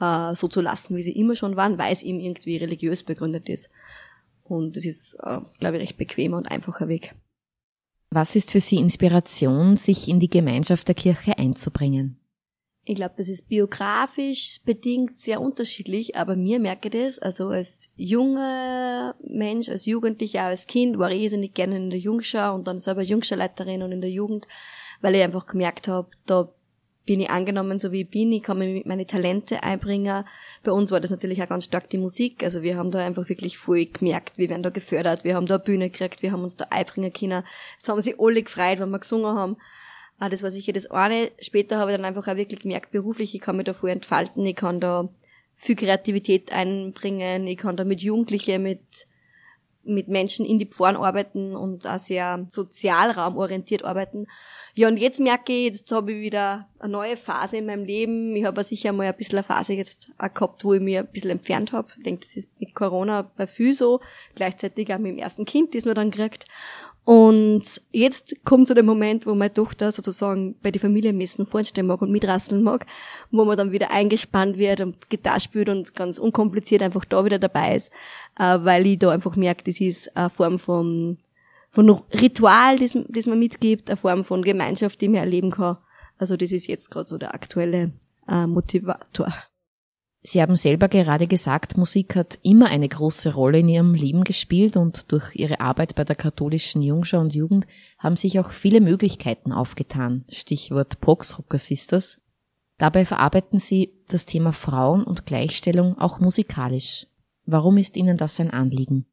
äh, 0.00 0.34
so 0.34 0.48
zu 0.48 0.60
lassen, 0.60 0.96
wie 0.96 1.02
sie 1.02 1.18
immer 1.18 1.34
schon 1.34 1.56
waren, 1.56 1.78
weil 1.78 1.92
es 1.92 2.02
eben 2.02 2.20
irgendwie 2.20 2.58
religiös 2.58 3.02
begründet 3.02 3.48
ist. 3.48 3.70
Und 4.44 4.76
das 4.76 4.84
ist, 4.84 5.14
äh, 5.14 5.40
glaube 5.58 5.76
ich, 5.76 5.82
recht 5.82 5.96
bequemer 5.96 6.36
und 6.36 6.46
einfacher 6.46 6.88
Weg. 6.88 7.14
Was 8.16 8.34
ist 8.34 8.50
für 8.50 8.60
Sie 8.60 8.76
Inspiration, 8.76 9.76
sich 9.76 10.08
in 10.08 10.20
die 10.20 10.30
Gemeinschaft 10.30 10.88
der 10.88 10.94
Kirche 10.94 11.36
einzubringen? 11.36 12.18
Ich 12.82 12.94
glaube, 12.94 13.12
das 13.18 13.28
ist 13.28 13.46
biografisch 13.46 14.62
bedingt 14.64 15.18
sehr 15.18 15.38
unterschiedlich, 15.38 16.16
aber 16.16 16.34
mir 16.34 16.58
merke 16.58 16.88
das, 16.88 17.18
also 17.18 17.48
als 17.48 17.90
junger 17.94 19.16
Mensch, 19.22 19.68
als 19.68 19.84
Jugendlicher, 19.84 20.44
als 20.44 20.66
Kind 20.66 20.98
war 20.98 21.10
ich 21.10 21.24
irrsinnig 21.24 21.52
gerne 21.52 21.76
in 21.76 21.90
der 21.90 21.98
Jungschau 21.98 22.54
und 22.54 22.66
dann 22.66 22.78
selber 22.78 23.02
Jungschauleiterin 23.02 23.82
und 23.82 23.92
in 23.92 24.00
der 24.00 24.10
Jugend, 24.10 24.48
weil 25.02 25.14
ich 25.14 25.22
einfach 25.22 25.44
gemerkt 25.44 25.86
habe, 25.86 26.08
da 26.24 26.50
bin 27.06 27.20
ich 27.20 27.30
angenommen, 27.30 27.78
so 27.78 27.92
wie 27.92 28.02
ich 28.02 28.10
bin. 28.10 28.32
Ich 28.32 28.42
kann 28.42 28.58
mir 28.58 28.82
meine 28.84 29.06
Talente 29.06 29.62
einbringen. 29.62 30.24
Bei 30.64 30.72
uns 30.72 30.90
war 30.90 31.00
das 31.00 31.12
natürlich 31.12 31.42
auch 31.42 31.48
ganz 31.48 31.64
stark 31.64 31.88
die 31.88 31.98
Musik. 31.98 32.42
Also 32.42 32.62
wir 32.62 32.76
haben 32.76 32.90
da 32.90 32.98
einfach 32.98 33.28
wirklich 33.28 33.56
voll 33.56 33.86
gemerkt, 33.86 34.36
wir 34.36 34.50
werden 34.50 34.64
da 34.64 34.70
gefördert, 34.70 35.22
wir 35.22 35.36
haben 35.36 35.46
da 35.46 35.58
Bühne 35.58 35.88
gekriegt, 35.88 36.22
wir 36.22 36.32
haben 36.32 36.42
uns 36.42 36.56
da 36.56 36.66
einbringen 36.70 37.12
können. 37.12 37.44
Es 37.80 37.88
haben 37.88 38.00
sich 38.00 38.18
alle 38.18 38.42
gefreut, 38.42 38.80
wenn 38.80 38.90
wir 38.90 38.98
gesungen 38.98 39.36
haben. 39.36 39.56
Ah, 40.18 40.28
das 40.28 40.42
war 40.42 40.50
sicher 40.50 40.72
das 40.72 40.90
eine. 40.90 41.30
Später 41.40 41.78
habe 41.78 41.92
ich 41.92 41.96
dann 41.96 42.06
einfach 42.06 42.26
auch 42.26 42.36
wirklich 42.36 42.60
gemerkt, 42.60 42.90
beruflich, 42.90 43.34
ich 43.34 43.40
kann 43.40 43.56
mich 43.56 43.66
da 43.66 43.74
voll 43.74 43.90
entfalten, 43.90 44.44
ich 44.44 44.56
kann 44.56 44.80
da 44.80 45.08
viel 45.54 45.76
Kreativität 45.76 46.52
einbringen, 46.52 47.46
ich 47.46 47.58
kann 47.58 47.76
da 47.76 47.84
mit 47.84 48.00
Jugendlichen, 48.00 48.62
mit 48.62 49.06
mit 49.86 50.08
Menschen 50.08 50.44
in 50.44 50.58
die 50.58 50.66
Pforen 50.66 50.96
arbeiten 50.96 51.56
und 51.56 51.86
auch 51.86 51.98
sehr 51.98 52.44
sozialraumorientiert 52.48 53.84
arbeiten. 53.84 54.26
Ja, 54.74 54.88
und 54.88 54.98
jetzt 54.98 55.20
merke 55.20 55.52
ich, 55.52 55.64
jetzt 55.66 55.92
habe 55.92 56.12
ich 56.12 56.20
wieder 56.20 56.68
eine 56.78 56.92
neue 56.92 57.16
Phase 57.16 57.56
in 57.56 57.66
meinem 57.66 57.84
Leben. 57.84 58.36
Ich 58.36 58.44
habe 58.44 58.62
sicher 58.62 58.92
mal 58.92 59.06
ein 59.06 59.16
bisschen 59.16 59.38
eine 59.38 59.44
Phase 59.44 59.72
jetzt 59.72 60.08
auch 60.18 60.32
gehabt, 60.32 60.64
wo 60.64 60.74
ich 60.74 60.80
mich 60.80 60.98
ein 60.98 61.06
bisschen 61.06 61.30
entfernt 61.30 61.72
habe. 61.72 61.88
Ich 61.96 62.02
denke, 62.02 62.26
das 62.26 62.36
ist 62.36 62.60
mit 62.60 62.74
Corona 62.74 63.22
bei 63.22 63.46
viel 63.46 63.74
so. 63.74 64.00
Gleichzeitig 64.34 64.92
auch 64.92 64.98
mit 64.98 65.12
dem 65.12 65.18
ersten 65.18 65.44
Kind, 65.44 65.74
das 65.74 65.84
man 65.84 65.94
dann 65.94 66.10
kriegt. 66.10 66.46
Und 67.06 67.62
jetzt 67.92 68.34
kommt 68.44 68.66
so 68.66 68.74
der 68.74 68.82
Moment, 68.82 69.26
wo 69.26 69.34
meine 69.36 69.54
Tochter 69.54 69.92
sozusagen 69.92 70.56
bei 70.60 70.72
den 70.72 70.80
Familienmessen 70.80 71.46
vorstellen 71.46 71.86
mag 71.86 72.02
und 72.02 72.10
mitrasseln 72.10 72.64
mag, 72.64 72.84
wo 73.30 73.44
man 73.44 73.56
dann 73.56 73.70
wieder 73.70 73.92
eingespannt 73.92 74.58
wird 74.58 74.80
und 74.80 75.08
Gitarre 75.08 75.38
spielt 75.38 75.68
und 75.68 75.94
ganz 75.94 76.18
unkompliziert 76.18 76.82
einfach 76.82 77.04
da 77.04 77.24
wieder 77.24 77.38
dabei 77.38 77.76
ist, 77.76 77.92
äh, 78.40 78.58
weil 78.60 78.84
ich 78.86 78.98
da 78.98 79.10
einfach 79.10 79.36
merke, 79.36 79.62
das 79.62 79.80
ist 79.80 80.16
eine 80.16 80.30
Form 80.30 80.58
von, 80.58 81.18
von 81.70 81.88
Ritual, 82.12 82.80
das, 82.80 82.98
das 83.06 83.26
man 83.26 83.38
mitgibt, 83.38 83.88
eine 83.88 83.96
Form 83.96 84.24
von 84.24 84.42
Gemeinschaft, 84.42 85.00
die 85.00 85.08
man 85.08 85.20
erleben 85.20 85.52
kann. 85.52 85.76
Also 86.18 86.36
das 86.36 86.50
ist 86.50 86.66
jetzt 86.66 86.90
gerade 86.90 87.08
so 87.08 87.18
der 87.18 87.34
aktuelle 87.34 87.92
äh, 88.26 88.48
Motivator. 88.48 89.32
Sie 90.22 90.42
haben 90.42 90.56
selber 90.56 90.88
gerade 90.88 91.28
gesagt, 91.28 91.76
Musik 91.76 92.16
hat 92.16 92.38
immer 92.42 92.66
eine 92.66 92.88
große 92.88 93.32
Rolle 93.34 93.60
in 93.60 93.68
Ihrem 93.68 93.94
Leben 93.94 94.24
gespielt 94.24 94.76
und 94.76 95.12
durch 95.12 95.36
Ihre 95.36 95.60
Arbeit 95.60 95.94
bei 95.94 96.02
der 96.02 96.16
katholischen 96.16 96.82
Jungschau 96.82 97.20
und 97.20 97.34
Jugend 97.34 97.66
haben 97.98 98.16
sich 98.16 98.40
auch 98.40 98.50
viele 98.50 98.80
Möglichkeiten 98.80 99.52
aufgetan. 99.52 100.24
Stichwort 100.28 101.00
Proxrocker 101.00 101.58
Sisters. 101.58 102.20
Dabei 102.78 103.04
verarbeiten 103.04 103.58
Sie 103.58 103.92
das 104.08 104.26
Thema 104.26 104.52
Frauen 104.52 105.04
und 105.04 105.26
Gleichstellung 105.26 105.96
auch 105.98 106.18
musikalisch. 106.18 107.06
Warum 107.44 107.78
ist 107.78 107.96
Ihnen 107.96 108.16
das 108.16 108.40
ein 108.40 108.50
Anliegen? 108.50 109.06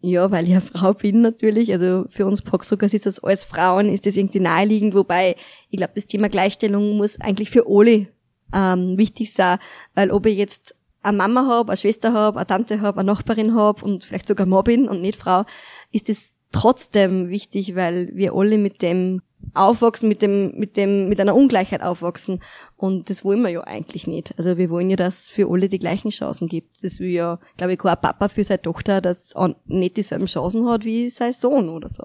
Ja, 0.00 0.30
weil 0.30 0.44
ich 0.44 0.50
eine 0.50 0.60
Frau 0.60 0.92
bin 0.92 1.22
natürlich. 1.22 1.72
Also 1.72 2.04
für 2.10 2.26
uns 2.26 2.42
Proxrocker 2.42 2.90
Sisters 2.90 3.24
als 3.24 3.42
Frauen 3.42 3.88
ist 3.88 4.04
das 4.04 4.16
irgendwie 4.16 4.40
naheliegend, 4.40 4.94
wobei 4.94 5.34
ich 5.70 5.78
glaube, 5.78 5.94
das 5.94 6.06
Thema 6.06 6.28
Gleichstellung 6.28 6.98
muss 6.98 7.18
eigentlich 7.18 7.48
für 7.48 7.64
alle 7.66 8.08
ähm, 8.52 8.98
wichtig 8.98 9.32
sein, 9.32 9.58
weil 9.94 10.10
ob 10.10 10.26
ich 10.26 10.36
jetzt 10.36 10.74
eine 11.02 11.18
Mama 11.18 11.46
habe, 11.46 11.72
eine 11.72 11.76
Schwester 11.76 12.12
habe, 12.12 12.38
eine 12.38 12.46
Tante 12.46 12.80
habe, 12.80 13.00
eine 13.00 13.12
Nachbarin 13.12 13.54
habe 13.54 13.84
und 13.84 14.04
vielleicht 14.04 14.28
sogar 14.28 14.46
Mobbin 14.46 14.88
und 14.88 15.00
nicht 15.00 15.18
Frau, 15.18 15.44
ist 15.92 16.08
es 16.08 16.34
trotzdem 16.52 17.28
wichtig, 17.28 17.74
weil 17.74 18.10
wir 18.14 18.34
alle 18.34 18.58
mit 18.58 18.80
dem 18.80 19.20
aufwachsen, 19.52 20.08
mit 20.08 20.22
dem, 20.22 20.52
mit 20.56 20.76
dem, 20.76 21.08
mit 21.08 21.20
einer 21.20 21.34
Ungleichheit 21.34 21.82
aufwachsen. 21.82 22.40
Und 22.76 23.10
das 23.10 23.24
wollen 23.24 23.42
wir 23.42 23.50
ja 23.50 23.60
eigentlich 23.62 24.06
nicht. 24.06 24.32
Also 24.38 24.56
wir 24.56 24.70
wollen 24.70 24.88
ja, 24.88 24.96
dass 24.96 25.28
für 25.28 25.50
alle 25.50 25.68
die 25.68 25.78
gleichen 25.78 26.10
Chancen 26.10 26.48
gibt. 26.48 26.82
Das 26.82 27.00
will 27.00 27.10
ja, 27.10 27.38
glaube 27.56 27.74
ich, 27.74 27.78
kein 27.78 28.00
Papa 28.00 28.28
für 28.28 28.44
seine 28.44 28.62
Tochter, 28.62 29.00
dass 29.02 29.34
nicht 29.66 29.96
dieselben 29.98 30.26
Chancen 30.26 30.66
hat 30.66 30.84
wie 30.84 31.10
sein 31.10 31.32
Sohn 31.32 31.68
oder 31.68 31.88
so. 31.88 32.04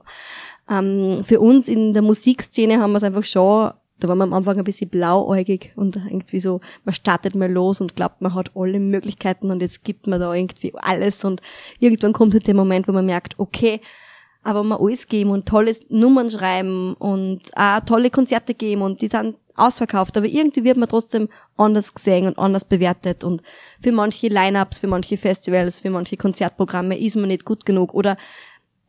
Ähm, 0.69 1.23
für 1.23 1.39
uns 1.39 1.67
in 1.67 1.93
der 1.93 2.01
Musikszene 2.01 2.81
haben 2.81 2.91
wir 2.91 2.97
es 2.97 3.03
einfach 3.03 3.23
schon 3.23 3.71
da 3.99 4.07
war 4.07 4.15
man 4.15 4.29
am 4.29 4.33
Anfang 4.33 4.57
ein 4.57 4.63
bisschen 4.63 4.89
blauäugig 4.89 5.71
und 5.75 5.95
irgendwie 5.95 6.39
so, 6.39 6.61
man 6.85 6.93
startet 6.93 7.35
mal 7.35 7.51
los 7.51 7.81
und 7.81 7.95
glaubt, 7.95 8.21
man 8.21 8.33
hat 8.33 8.51
alle 8.55 8.79
Möglichkeiten 8.79 9.51
und 9.51 9.61
jetzt 9.61 9.83
gibt 9.83 10.07
man 10.07 10.19
da 10.19 10.33
irgendwie 10.33 10.73
alles 10.75 11.23
und 11.23 11.41
irgendwann 11.79 12.13
kommt 12.13 12.33
halt 12.33 12.47
der 12.47 12.55
Moment, 12.55 12.87
wo 12.87 12.91
man 12.91 13.05
merkt, 13.05 13.37
okay, 13.37 13.81
aber 14.43 14.63
man 14.63 14.79
alles 14.79 15.07
geben 15.07 15.31
und 15.31 15.45
tolle 15.45 15.75
Nummern 15.89 16.29
schreiben 16.29 16.93
und 16.95 17.41
auch 17.55 17.81
tolle 17.81 18.09
Konzerte 18.09 18.53
geben 18.53 18.81
und 18.81 19.01
die 19.01 19.07
sind 19.07 19.35
ausverkauft, 19.55 20.15
aber 20.17 20.27
irgendwie 20.27 20.63
wird 20.63 20.77
man 20.77 20.87
trotzdem 20.87 21.27
anders 21.57 21.93
gesehen 21.93 22.27
und 22.27 22.39
anders 22.39 22.63
bewertet 22.63 23.23
und 23.23 23.43
für 23.81 23.91
manche 23.91 24.27
Line-Ups, 24.27 24.79
für 24.79 24.87
manche 24.87 25.17
Festivals, 25.17 25.81
für 25.81 25.89
manche 25.89 26.15
Konzertprogramme 26.15 26.97
ist 26.97 27.17
man 27.17 27.27
nicht 27.27 27.43
gut 27.43 27.65
genug 27.65 27.93
oder 27.93 28.17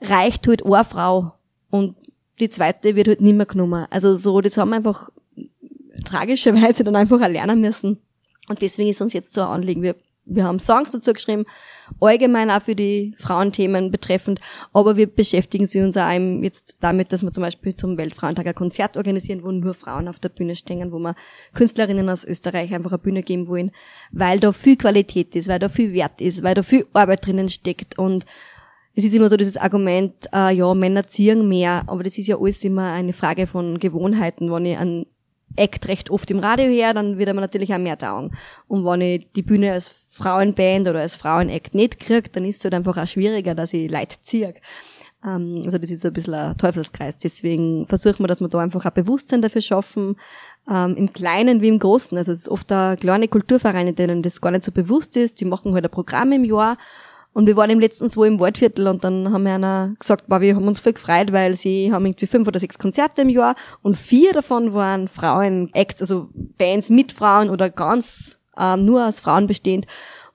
reicht 0.00 0.46
halt 0.46 0.64
eine 0.64 0.84
Frau 0.84 1.32
und 1.70 1.96
die 2.40 2.50
zweite 2.50 2.96
wird 2.96 3.08
halt 3.08 3.20
nimmer 3.20 3.46
genommen. 3.46 3.86
Also 3.90 4.14
so, 4.14 4.40
das 4.40 4.56
haben 4.56 4.70
wir 4.70 4.76
einfach 4.76 5.10
tragischerweise 6.04 6.84
dann 6.84 6.96
einfach 6.96 7.20
erlernen 7.20 7.60
müssen. 7.60 7.98
Und 8.48 8.62
deswegen 8.62 8.90
ist 8.90 9.00
uns 9.00 9.12
jetzt 9.12 9.32
so 9.32 9.42
ein 9.42 9.48
Anliegen. 9.48 9.82
Wir 9.82 9.94
wir 10.30 10.44
haben 10.44 10.60
Songs 10.60 10.92
dazu 10.92 11.12
geschrieben, 11.12 11.44
allgemein 12.00 12.50
auch 12.50 12.62
für 12.62 12.76
die 12.76 13.14
Frauenthemen 13.18 13.90
betreffend, 13.90 14.40
aber 14.72 14.96
wir 14.96 15.06
beschäftigen 15.06 15.66
sie 15.66 15.80
uns 15.80 15.96
auch 15.96 16.10
jetzt 16.42 16.76
damit, 16.80 17.12
dass 17.12 17.22
wir 17.22 17.32
zum 17.32 17.42
Beispiel 17.42 17.74
zum 17.74 17.96
Weltfrauentag 17.96 18.46
ein 18.46 18.54
Konzert 18.54 18.96
organisieren, 18.96 19.42
wo 19.42 19.50
nur 19.50 19.74
Frauen 19.74 20.08
auf 20.08 20.20
der 20.20 20.28
Bühne 20.28 20.54
stehen, 20.54 20.92
wo 20.92 20.98
wir 20.98 21.16
Künstlerinnen 21.54 22.08
aus 22.08 22.24
Österreich 22.24 22.72
einfach 22.72 22.92
eine 22.92 22.98
Bühne 22.98 23.22
geben 23.22 23.48
wollen, 23.48 23.72
weil 24.12 24.40
da 24.40 24.52
viel 24.52 24.76
Qualität 24.76 25.34
ist, 25.34 25.48
weil 25.48 25.58
da 25.58 25.68
viel 25.68 25.92
Wert 25.92 26.20
ist, 26.20 26.42
weil 26.42 26.54
da 26.54 26.62
viel 26.62 26.86
Arbeit 26.92 27.26
drinnen 27.26 27.48
steckt 27.48 27.98
und 27.98 28.24
es 28.94 29.04
ist 29.04 29.14
immer 29.14 29.28
so 29.28 29.36
dieses 29.36 29.56
Argument, 29.56 30.14
äh, 30.34 30.54
ja, 30.54 30.74
Männer 30.74 31.06
ziehen 31.06 31.48
mehr, 31.48 31.84
aber 31.86 32.02
das 32.02 32.18
ist 32.18 32.26
ja 32.26 32.38
alles 32.38 32.64
immer 32.64 32.92
eine 32.92 33.12
Frage 33.12 33.46
von 33.46 33.78
Gewohnheiten. 33.78 34.50
Wenn 34.50 34.66
ich 34.66 34.76
einen 34.76 35.06
Act 35.56 35.88
recht 35.88 36.10
oft 36.10 36.30
im 36.30 36.38
Radio 36.38 36.66
her, 36.66 36.94
dann 36.94 37.18
wird 37.18 37.28
er 37.28 37.34
mir 37.34 37.40
natürlich 37.40 37.72
auch 37.72 37.78
mehr 37.78 37.96
dauern. 37.96 38.30
Und 38.68 38.84
wenn 38.84 39.00
ich 39.00 39.28
die 39.34 39.42
Bühne 39.42 39.72
als 39.72 39.88
Frauenband 39.88 40.88
oder 40.88 41.00
als 41.00 41.16
Frauenact 41.16 41.74
nicht 41.74 42.00
kriege, 42.00 42.28
dann 42.30 42.44
ist 42.44 42.58
es 42.58 42.64
halt 42.64 42.74
einfach 42.74 42.96
auch 42.96 43.06
schwieriger, 43.06 43.54
dass 43.54 43.72
ich 43.72 43.90
Leute 43.90 44.16
ziehe. 44.22 44.54
Ähm, 45.24 45.62
also 45.64 45.78
das 45.78 45.90
ist 45.90 46.02
so 46.02 46.08
ein 46.08 46.14
bisschen 46.14 46.34
ein 46.34 46.56
Teufelskreis. 46.56 47.18
Deswegen 47.18 47.86
versuchen 47.86 48.20
wir, 48.20 48.26
dass 48.28 48.40
wir 48.40 48.48
da 48.48 48.58
einfach 48.58 48.84
ein 48.84 48.94
Bewusstsein 48.94 49.42
dafür 49.42 49.62
schaffen, 49.62 50.16
ähm, 50.68 50.96
im 50.96 51.12
Kleinen 51.12 51.62
wie 51.62 51.68
im 51.68 51.78
Großen. 51.78 52.16
Also 52.16 52.32
es 52.32 52.40
ist 52.40 52.48
oft 52.48 52.70
da 52.70 52.96
kleine 52.96 53.28
Kulturvereine, 53.28 53.92
denen 53.92 54.22
das 54.22 54.40
gar 54.40 54.50
nicht 54.50 54.64
so 54.64 54.72
bewusst 54.72 55.16
ist. 55.16 55.40
Die 55.40 55.44
machen 55.44 55.74
halt 55.74 55.84
ein 55.84 55.90
Programm 55.90 56.32
im 56.32 56.44
Jahr 56.44 56.76
und 57.32 57.46
wir 57.46 57.56
waren 57.56 57.70
im 57.70 57.78
letzten 57.78 58.08
so 58.08 58.24
im 58.24 58.40
Waldviertel 58.40 58.88
und 58.88 59.04
dann 59.04 59.32
haben 59.32 59.44
wir 59.44 59.54
einer 59.54 59.94
gesagt, 59.98 60.26
boah, 60.26 60.40
wir 60.40 60.56
haben 60.56 60.66
uns 60.66 60.80
voll 60.80 60.94
gefreut, 60.94 61.32
weil 61.32 61.56
sie 61.56 61.92
haben 61.92 62.04
irgendwie 62.04 62.26
fünf 62.26 62.48
oder 62.48 62.58
sechs 62.58 62.78
Konzerte 62.78 63.22
im 63.22 63.28
Jahr 63.28 63.54
und 63.82 63.96
vier 63.96 64.32
davon 64.32 64.74
waren 64.74 65.06
Frauen-Acts, 65.06 66.00
also 66.00 66.28
Bands 66.34 66.90
mit 66.90 67.12
Frauen 67.12 67.48
oder 67.48 67.70
ganz 67.70 68.40
ähm, 68.58 68.84
nur 68.84 69.06
aus 69.06 69.20
Frauen 69.20 69.46
bestehend. 69.46 69.86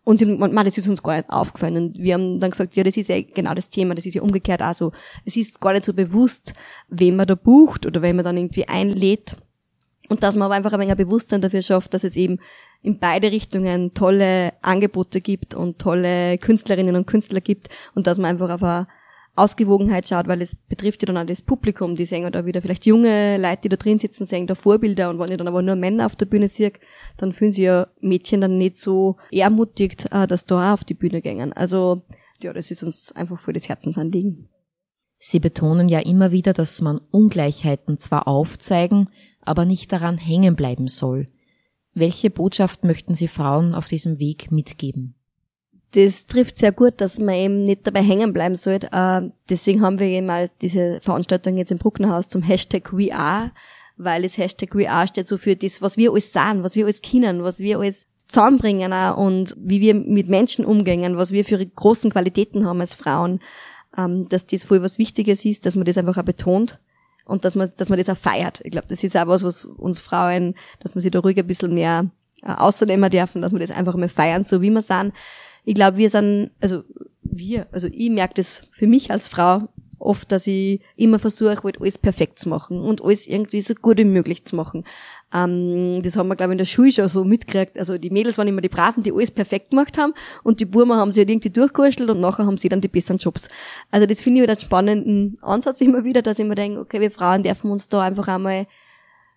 Und 0.06 0.20
sie, 0.20 0.26
man, 0.28 0.54
das 0.54 0.78
ist 0.78 0.88
uns 0.88 1.02
gar 1.02 1.18
nicht 1.18 1.30
aufgefallen. 1.32 1.78
Und 1.78 1.98
wir 1.98 2.14
haben 2.14 2.40
dann 2.40 2.52
gesagt, 2.52 2.76
ja, 2.76 2.84
das 2.84 2.96
ist 2.96 3.10
ja 3.10 3.20
genau 3.22 3.56
das 3.56 3.72
Thema, 3.72 3.96
das 3.96 4.06
ist 4.06 4.14
ja 4.14 4.22
umgekehrt 4.22 4.62
auch 4.62 4.74
so. 4.74 4.92
Es 5.26 5.36
ist 5.36 5.60
gar 5.60 5.74
nicht 5.74 5.84
so 5.84 5.94
bewusst, 5.94 6.54
wen 6.90 7.16
man 7.16 7.26
da 7.26 7.34
bucht 7.34 7.88
oder 7.88 8.04
wen 8.04 8.16
man 8.16 8.24
dann 8.24 8.38
irgendwie 8.38 8.68
einlädt. 8.68 9.36
Und 10.08 10.22
dass 10.22 10.36
man 10.36 10.46
aber 10.46 10.54
einfach 10.54 10.72
ein 10.74 10.80
wenig 10.80 10.92
ein 10.92 10.98
Bewusstsein 10.98 11.42
dafür 11.42 11.64
schafft, 11.64 11.96
dass 11.96 12.04
es 12.04 12.16
eben 12.16 12.38
in 12.86 13.00
beide 13.00 13.32
Richtungen 13.32 13.94
tolle 13.94 14.54
Angebote 14.62 15.20
gibt 15.20 15.56
und 15.56 15.80
tolle 15.80 16.38
Künstlerinnen 16.38 16.96
und 16.96 17.08
Künstler 17.08 17.42
gibt 17.42 17.70
und 17.96 18.06
dass 18.06 18.20
man 18.20 18.32
einfach 18.32 18.50
auf 18.50 18.64
eine 18.64 18.88
Ausgewogenheit 19.36 20.08
schaut, 20.08 20.28
weil 20.28 20.42
es 20.42 20.56
betrifft 20.56 21.02
ja 21.02 21.08
dann 21.08 21.18
auch 21.18 21.26
das 21.26 21.42
Publikum, 21.42 21.96
die 21.96 22.06
sehen 22.06 22.32
da 22.32 22.46
wieder 22.46 22.62
vielleicht 22.62 22.86
junge 22.86 23.38
Leute, 23.38 23.64
die 23.64 23.70
da 23.70 23.76
drin 23.76 24.00
sitzen, 24.00 24.26
sehen 24.26 24.48
da 24.48 24.56
Vorbilder 24.56 25.10
und 25.10 25.20
wenn 25.20 25.32
ich 25.32 25.38
dann 25.38 25.48
aber 25.48 25.62
nur 25.62 25.76
Männer 25.76 26.06
auf 26.06 26.16
der 26.16 26.28
Bühne 26.28 26.48
sehe, 26.48 26.74
dann 27.18 27.34
fühlen 27.34 27.52
sich 27.52 27.66
ja 27.66 27.88
Mädchen 28.02 28.40
dann 28.40 28.58
nicht 28.58 28.78
so 28.78 29.18
ermutigt, 29.32 30.06
äh, 30.12 30.28
dass 30.28 30.46
da 30.46 30.70
auch 30.70 30.74
auf 30.76 30.84
die 30.84 30.94
Bühne 30.94 31.22
gängen. 31.22 31.54
Also 31.54 32.04
ja, 32.42 32.54
das 32.54 32.70
ist 32.70 32.84
uns 32.84 33.12
einfach 33.14 33.40
voll 33.40 33.56
das 33.56 33.68
Herzensanliegen. 33.68 34.48
Sie 35.18 35.40
betonen 35.40 35.90
ja 35.90 36.00
immer 36.00 36.32
wieder, 36.32 36.54
dass 36.54 36.82
man 36.82 37.00
Ungleichheiten 37.12 37.98
zwar 37.98 38.28
aufzeigen, 38.28 39.10
aber 39.42 39.66
nicht 39.66 39.92
daran 39.92 40.18
hängen 40.18 40.56
bleiben 40.56 40.88
soll. 40.88 41.30
Welche 41.96 42.30
Botschaft 42.30 42.84
möchten 42.84 43.16
Sie 43.16 43.30
Frauen 43.30 43.74
auf 43.74 43.88
diesem 43.88 44.20
Weg 44.20 44.52
mitgeben? 44.52 45.16
Das 45.92 46.26
trifft 46.26 46.58
sehr 46.58 46.74
gut, 46.74 46.96
dass 47.00 47.20
man 47.20 47.36
eben 47.36 47.64
nicht 47.64 47.88
dabei 47.88 48.02
hängen 48.04 48.34
bleiben 48.34 48.58
sollte. 48.58 48.92
Äh, 48.92 49.30
deswegen 49.50 49.82
haben 49.82 49.98
wir 49.98 50.08
eben 50.08 50.26
mal 50.26 50.52
diese 50.62 51.00
Veranstaltung 51.02 51.56
jetzt 51.56 51.72
im 51.72 51.78
Brucknerhaus 51.78 52.28
zum 52.28 52.42
Hashtag 52.42 52.92
We 52.92 53.16
Are, 53.16 53.52
weil 53.96 54.24
das 54.24 54.38
Hashtag 54.38 54.76
We 54.76 54.90
Are 54.90 55.08
steht 55.08 55.30
so 55.30 55.38
für 55.38 55.56
das, 55.56 55.82
was 55.82 55.96
wir 55.96 56.12
alles 56.12 56.34
sagen, 56.34 56.64
was 56.64 56.76
wir 56.76 56.84
alles 56.84 57.02
kennen, 57.02 57.44
was 57.44 57.60
wir 57.60 57.80
alles 57.80 58.08
zusammenbringen 58.28 58.92
auch 58.92 59.16
und 59.16 59.56
wie 59.58 59.80
wir 59.80 59.94
mit 59.96 60.28
Menschen 60.28 60.66
umgehen, 60.66 61.16
was 61.16 61.32
wir 61.32 61.46
für 61.46 61.66
großen 61.66 62.12
Qualitäten 62.12 62.66
haben 62.66 62.82
als 62.82 62.94
Frauen, 62.94 63.40
ähm, 63.98 64.28
dass 64.28 64.48
das 64.48 64.66
voll 64.66 64.82
was 64.82 65.00
Wichtiges 65.00 65.46
ist, 65.46 65.66
dass 65.66 65.78
man 65.78 65.86
das 65.86 65.98
einfach 65.98 66.18
auch 66.18 66.24
betont 66.24 66.78
und 67.26 67.44
dass 67.44 67.56
man, 67.56 67.70
dass 67.78 67.90
man 67.90 67.98
das 67.98 68.10
auch 68.10 68.18
feiert. 68.18 68.62
Ich 68.64 68.72
glaube, 68.72 68.88
das 68.88 69.04
ist 69.04 69.18
auch 69.18 69.28
was, 69.28 69.44
was 69.44 69.66
uns 69.66 70.00
Frauen, 70.00 70.56
dass 70.80 70.96
man 70.96 71.02
sich 71.02 71.12
da 71.12 71.20
ruhig 71.20 71.38
ein 71.38 71.48
bisschen 71.48 71.74
mehr 71.74 72.10
äh, 72.44 72.54
außernehmen 72.54 73.10
dürfen, 73.10 73.42
dass 73.42 73.52
wir 73.52 73.60
das 73.60 73.72
einfach 73.72 73.96
mal 73.96 74.10
feiern, 74.10 74.44
so 74.44 74.62
wie 74.62 74.70
wir 74.70 74.82
sind. 74.82 75.14
Ich 75.64 75.76
glaube, 75.76 75.98
wir 75.98 76.10
sind, 76.10 76.52
also 76.62 76.84
wir, 77.24 77.68
also 77.72 77.88
ich 77.92 78.10
merke 78.10 78.36
das 78.36 78.62
für 78.72 78.88
mich 78.88 79.12
als 79.12 79.28
Frau 79.28 79.68
oft, 80.06 80.32
dass 80.32 80.48
ich 80.48 80.82
immer 80.96 81.20
versuche, 81.20 81.62
halt 81.64 81.82
alles 81.82 81.98
perfekt 81.98 82.40
zu 82.40 82.50
machen 82.50 82.82
und 82.82 83.04
alles 83.04 83.28
irgendwie 83.28 83.62
so 83.62 83.74
gut 83.74 83.98
wie 83.98 84.06
möglich 84.06 84.46
zu 84.46 84.56
machen. 84.56 84.84
Ähm, 85.34 86.02
das 86.04 86.16
haben 86.16 86.28
wir, 86.28 86.36
glaube 86.36 86.52
ich, 86.52 86.56
in 86.56 86.58
der 86.60 86.66
Schule 86.66 86.92
schon 86.92 87.08
so 87.08 87.24
mitgekriegt. 87.24 87.78
Also 87.78 87.98
die 87.98 88.10
Mädels 88.10 88.38
waren 88.38 88.48
immer 88.48 88.62
die 88.62 88.70
Braven, 88.70 89.04
die 89.04 89.12
alles 89.12 89.32
perfekt 89.32 89.72
gemacht 89.72 89.98
haben 89.98 90.14
und 90.44 90.60
die 90.60 90.66
Burma 90.66 90.98
haben 90.98 91.14
sie 91.14 91.22
halt 91.22 91.30
irgendwie 91.30 91.50
durchgekurschtelt 91.50 92.10
und 92.10 92.22
nachher 92.22 92.46
haben 92.46 92.58
sie 92.58 92.70
dann 92.70 92.82
die 92.82 92.88
besseren 92.88 93.18
Jobs. 93.18 93.48
Also 93.92 94.08
das 94.08 94.22
finde 94.22 94.42
ich 94.42 94.48
halt 94.48 94.58
einen 94.58 94.66
spannenden 94.66 95.38
Ansatz 95.42 95.82
immer 95.82 96.04
wieder, 96.04 96.22
dass 96.22 96.40
ich 96.40 96.46
mir 96.46 96.56
denke, 96.56 96.80
okay, 96.80 97.02
wir 97.02 97.12
Frauen 97.12 97.44
dürfen 97.44 97.72
uns 97.72 97.90
da 97.90 98.02
einfach 98.02 98.28
einmal 98.28 98.68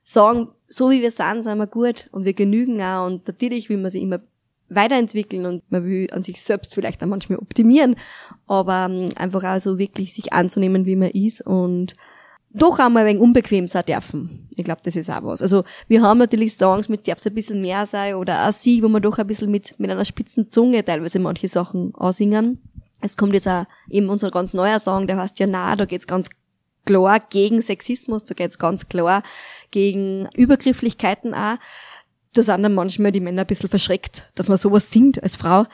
sagen, 0.04 0.48
so 0.68 0.90
wie 0.90 1.02
wir 1.02 1.10
sind, 1.10 1.42
sind 1.42 1.58
wir 1.58 1.66
gut 1.66 2.08
und 2.12 2.24
wir 2.24 2.34
genügen 2.34 2.80
auch 2.82 3.06
und 3.06 3.26
natürlich 3.26 3.68
will 3.68 3.78
man 3.78 3.90
sich 3.90 4.02
immer 4.02 4.20
weiterentwickeln 4.68 5.46
und 5.46 5.62
man 5.70 5.84
will 5.84 6.08
an 6.12 6.22
sich 6.22 6.42
selbst 6.42 6.74
vielleicht 6.74 7.02
auch 7.02 7.08
manchmal 7.08 7.38
optimieren, 7.38 7.96
aber 8.46 8.88
ähm, 8.90 9.10
einfach 9.16 9.44
auch 9.44 9.60
so 9.60 9.78
wirklich 9.78 10.14
sich 10.14 10.32
anzunehmen, 10.32 10.86
wie 10.86 10.96
man 10.96 11.10
ist 11.10 11.40
und 11.40 11.96
doch 12.50 12.78
einmal 12.78 13.02
ein 13.02 13.10
wenig 13.10 13.22
unbequem 13.22 13.68
sein 13.68 13.84
dürfen. 13.86 14.48
Ich 14.56 14.64
glaube, 14.64 14.80
das 14.82 14.96
ist 14.96 15.10
auch 15.10 15.22
was. 15.22 15.42
Also 15.42 15.64
wir 15.86 16.02
haben 16.02 16.18
natürlich 16.18 16.56
Songs, 16.56 16.88
mit 16.88 17.06
darf 17.06 17.18
es 17.18 17.26
ein 17.26 17.34
bisschen 17.34 17.60
mehr 17.60 17.86
sein 17.86 18.14
oder 18.14 18.48
auch 18.48 18.52
sie, 18.52 18.82
wo 18.82 18.88
man 18.88 19.02
doch 19.02 19.18
ein 19.18 19.26
bisschen 19.26 19.50
mit, 19.50 19.78
mit 19.78 19.90
einer 19.90 20.04
spitzen 20.04 20.50
Zunge 20.50 20.84
teilweise 20.84 21.18
manche 21.18 21.48
Sachen 21.48 21.94
ansingen. 21.94 22.60
Es 23.00 23.16
kommt 23.16 23.34
jetzt 23.34 23.46
auch 23.46 23.64
eben 23.88 24.08
unser 24.08 24.30
ganz 24.30 24.54
neuer 24.54 24.80
Song, 24.80 25.06
der 25.06 25.18
heißt 25.18 25.38
ja 25.38 25.46
na, 25.46 25.76
da 25.76 25.84
geht's 25.84 26.06
ganz 26.06 26.30
klar 26.84 27.20
gegen 27.20 27.62
Sexismus, 27.62 28.24
da 28.24 28.34
geht's 28.34 28.58
ganz 28.58 28.88
klar 28.88 29.22
gegen 29.70 30.26
Übergrifflichkeiten 30.34 31.34
auch 31.34 31.58
da 32.34 32.42
sind 32.42 32.62
dann 32.62 32.74
manchmal 32.74 33.12
die 33.12 33.20
Männer 33.20 33.42
ein 33.42 33.46
bisschen 33.46 33.70
verschreckt, 33.70 34.30
dass 34.34 34.48
man 34.48 34.58
sowas 34.58 34.90
singt 34.90 35.22
als 35.22 35.36
Frau. 35.36 35.64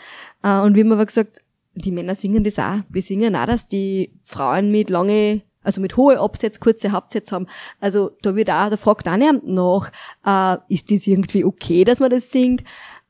Äh, 0.42 0.60
und 0.60 0.74
wir 0.74 0.84
haben 0.84 0.92
aber 0.92 1.06
gesagt, 1.06 1.42
die 1.74 1.90
Männer 1.90 2.14
singen 2.14 2.44
das 2.44 2.58
auch. 2.58 2.80
Wir 2.88 3.02
singen 3.02 3.34
auch, 3.36 3.46
dass 3.46 3.68
die 3.68 4.12
Frauen 4.22 4.70
mit 4.70 4.90
lange, 4.90 5.42
also 5.62 5.80
mit 5.80 5.96
hohe 5.96 6.20
Absätze, 6.20 6.60
kurze 6.60 6.92
Hauptsätze 6.92 7.34
haben. 7.34 7.46
Also 7.80 8.12
da 8.22 8.36
wird 8.36 8.50
auch, 8.50 8.70
da 8.70 8.76
fragt 8.76 9.08
auch 9.08 9.16
niemand 9.16 9.46
nach, 9.46 9.90
äh, 10.24 10.58
ist 10.72 10.90
das 10.90 11.06
irgendwie 11.06 11.44
okay, 11.44 11.84
dass 11.84 12.00
man 12.00 12.10
das 12.10 12.30
singt? 12.30 12.62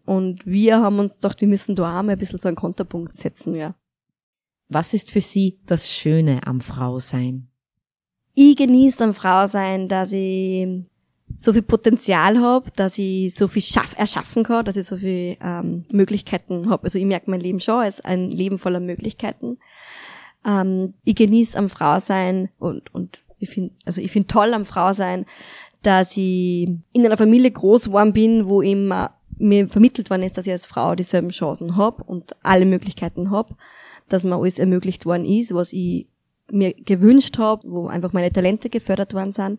Und 0.07 0.45
wir 0.47 0.81
haben 0.81 0.99
uns 0.99 1.17
gedacht, 1.17 1.41
wir 1.41 1.49
müssen 1.49 1.75
da 1.75 1.99
auch 1.99 2.03
mal 2.03 2.13
ein 2.13 2.19
bisschen 2.19 2.39
so 2.39 2.49
einen 2.49 2.57
Konterpunkt 2.57 3.17
setzen, 3.17 3.55
ja. 3.55 3.75
Was 4.69 4.95
ist 4.95 5.11
für 5.11 5.21
Sie 5.21 5.59
das 5.67 5.91
Schöne 5.91 6.47
am 6.47 6.61
Frausein? 6.61 7.49
Ich 8.35 8.57
genieße 8.57 9.05
am 9.05 9.15
Frausein, 9.15 9.89
dass 9.89 10.13
ich 10.13 10.67
so 11.39 11.53
viel 11.53 11.63
Potenzial 11.63 12.41
habe, 12.41 12.71
dass 12.77 12.99
ich 12.99 13.35
so 13.35 13.49
viel 13.49 13.63
schaff, 13.63 13.95
erschaffen 13.97 14.45
kann, 14.45 14.65
dass 14.65 14.77
ich 14.77 14.87
so 14.87 14.97
viel 14.97 15.37
ähm, 15.43 15.85
Möglichkeiten 15.91 16.69
habe. 16.71 16.85
Also 16.85 16.99
ich 16.99 17.05
merke 17.05 17.31
mein 17.31 17.41
Leben 17.41 17.61
schon 17.61 17.81
als 17.81 18.01
ein 18.01 18.31
Leben 18.31 18.59
voller 18.59 18.81
Möglichkeiten. 18.81 19.59
Ähm, 20.47 20.95
ich 21.05 21.17
genieße 21.17 21.59
am 21.59 21.69
Frausein 21.69 22.51
und, 22.59 22.95
und 22.95 23.21
ich 23.39 23.51
finde, 23.51 23.75
also 23.85 24.01
ich 24.01 24.11
finde 24.11 24.29
toll 24.29 24.55
am 24.55 24.65
Frausein, 24.65 25.27
dass 25.83 26.17
ich 26.17 26.69
in 26.93 27.05
einer 27.05 27.17
Familie 27.17 27.51
groß 27.51 27.87
geworden 27.87 28.13
bin, 28.13 28.47
wo 28.47 28.63
immer 28.63 29.15
mir 29.37 29.69
vermittelt 29.69 30.11
worden 30.11 30.23
ist, 30.23 30.39
dass 30.39 30.47
ich 30.47 30.53
als 30.53 30.67
Frau 30.67 30.95
dieselben 30.95 31.31
Chancen 31.31 31.77
habe 31.77 32.05
und 32.05 32.37
alle 32.43 32.65
Möglichkeiten 32.65 33.31
habe, 33.31 33.55
dass 34.09 34.25
mir 34.25 34.37
alles 34.37 34.59
ermöglicht 34.59 35.07
worden 35.07 35.25
ist, 35.25 35.53
was 35.53 35.73
ich 35.73 36.07
mir 36.51 36.73
gewünscht 36.73 37.39
habe, 37.39 37.69
wo 37.69 37.89
einfach 37.89 38.13
meine 38.13 38.33
Talente 38.33 38.71
gefördert 38.71 39.13
worden 39.13 39.33
sind 39.33 39.59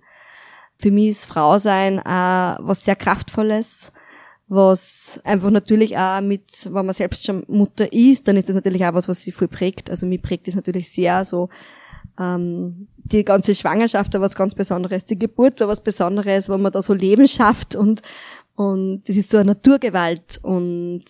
für 0.77 0.91
mich 0.91 1.09
ist 1.09 1.25
Frau 1.25 1.57
sein 1.59 1.99
auch 1.99 2.57
was 2.59 2.83
sehr 2.83 2.95
kraftvolles, 2.95 3.91
was 4.47 5.19
einfach 5.23 5.49
natürlich 5.49 5.97
auch 5.97 6.21
mit, 6.21 6.65
wenn 6.65 6.85
man 6.85 6.93
selbst 6.93 7.25
schon 7.25 7.43
Mutter 7.47 7.91
ist, 7.91 8.27
dann 8.27 8.37
ist 8.37 8.49
das 8.49 8.55
natürlich 8.55 8.85
auch 8.85 8.93
was, 8.93 9.07
was 9.07 9.21
sie 9.21 9.31
voll 9.31 9.47
prägt. 9.47 9.89
Also 9.89 10.05
mich 10.05 10.21
prägt 10.21 10.47
das 10.47 10.55
natürlich 10.55 10.91
sehr 10.91 11.25
so, 11.25 11.49
ähm, 12.19 12.87
die 12.97 13.25
ganze 13.25 13.55
Schwangerschaft 13.55 14.13
war 14.13 14.21
was 14.21 14.35
ganz 14.35 14.55
Besonderes, 14.55 15.05
die 15.05 15.19
Geburt 15.19 15.59
war 15.59 15.67
was 15.67 15.81
Besonderes, 15.81 16.49
wenn 16.49 16.61
man 16.61 16.71
da 16.71 16.81
so 16.81 16.93
Leben 16.93 17.27
schafft 17.27 17.75
und, 17.75 18.01
und 18.55 19.03
das 19.07 19.15
ist 19.15 19.29
so 19.29 19.37
eine 19.37 19.51
Naturgewalt 19.51 20.39
und 20.41 21.05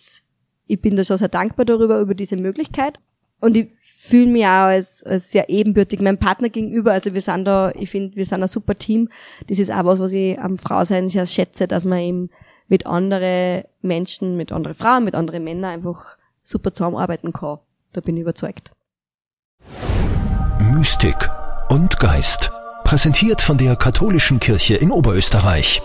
ich 0.67 0.81
bin 0.81 0.95
da 0.95 1.03
schon 1.03 1.17
sehr 1.17 1.27
dankbar 1.27 1.65
darüber, 1.65 1.99
über 1.99 2.15
diese 2.15 2.37
Möglichkeit. 2.37 2.99
Und 3.39 3.55
ich 3.55 3.69
fühle 4.05 4.27
mich 4.27 4.43
auch 4.45 4.67
als, 4.69 5.03
als 5.03 5.31
sehr 5.31 5.49
ebenbürtig 5.49 5.99
meinem 5.99 6.17
Partner 6.17 6.49
gegenüber. 6.49 6.91
Also 6.91 7.13
wir 7.13 7.21
sind 7.21 7.45
da, 7.45 7.71
ich 7.71 7.89
finde, 7.89 8.15
wir 8.15 8.25
sind 8.25 8.41
ein 8.41 8.47
super 8.47 8.75
Team. 8.75 9.09
Das 9.47 9.59
ist 9.59 9.71
auch 9.71 9.85
was, 9.85 9.99
was 9.99 10.13
ich 10.13 10.39
am 10.39 10.57
Frausein 10.57 11.09
sehr 11.09 11.25
schätze, 11.25 11.67
dass 11.67 11.85
man 11.85 11.99
eben 11.99 12.29
mit 12.67 12.85
anderen 12.85 13.63
Menschen, 13.81 14.37
mit 14.37 14.51
anderen 14.51 14.75
Frauen, 14.75 15.05
mit 15.05 15.15
anderen 15.15 15.43
Männern 15.43 15.71
einfach 15.71 16.17
super 16.43 16.71
zusammenarbeiten 16.73 17.33
kann. 17.33 17.59
Da 17.93 18.01
bin 18.01 18.15
ich 18.17 18.21
überzeugt. 18.21 18.71
Mystik 20.73 21.29
und 21.69 21.99
Geist. 21.99 22.51
Präsentiert 22.83 23.41
von 23.41 23.57
der 23.57 23.75
Katholischen 23.75 24.39
Kirche 24.39 24.75
in 24.75 24.91
Oberösterreich. 24.91 25.81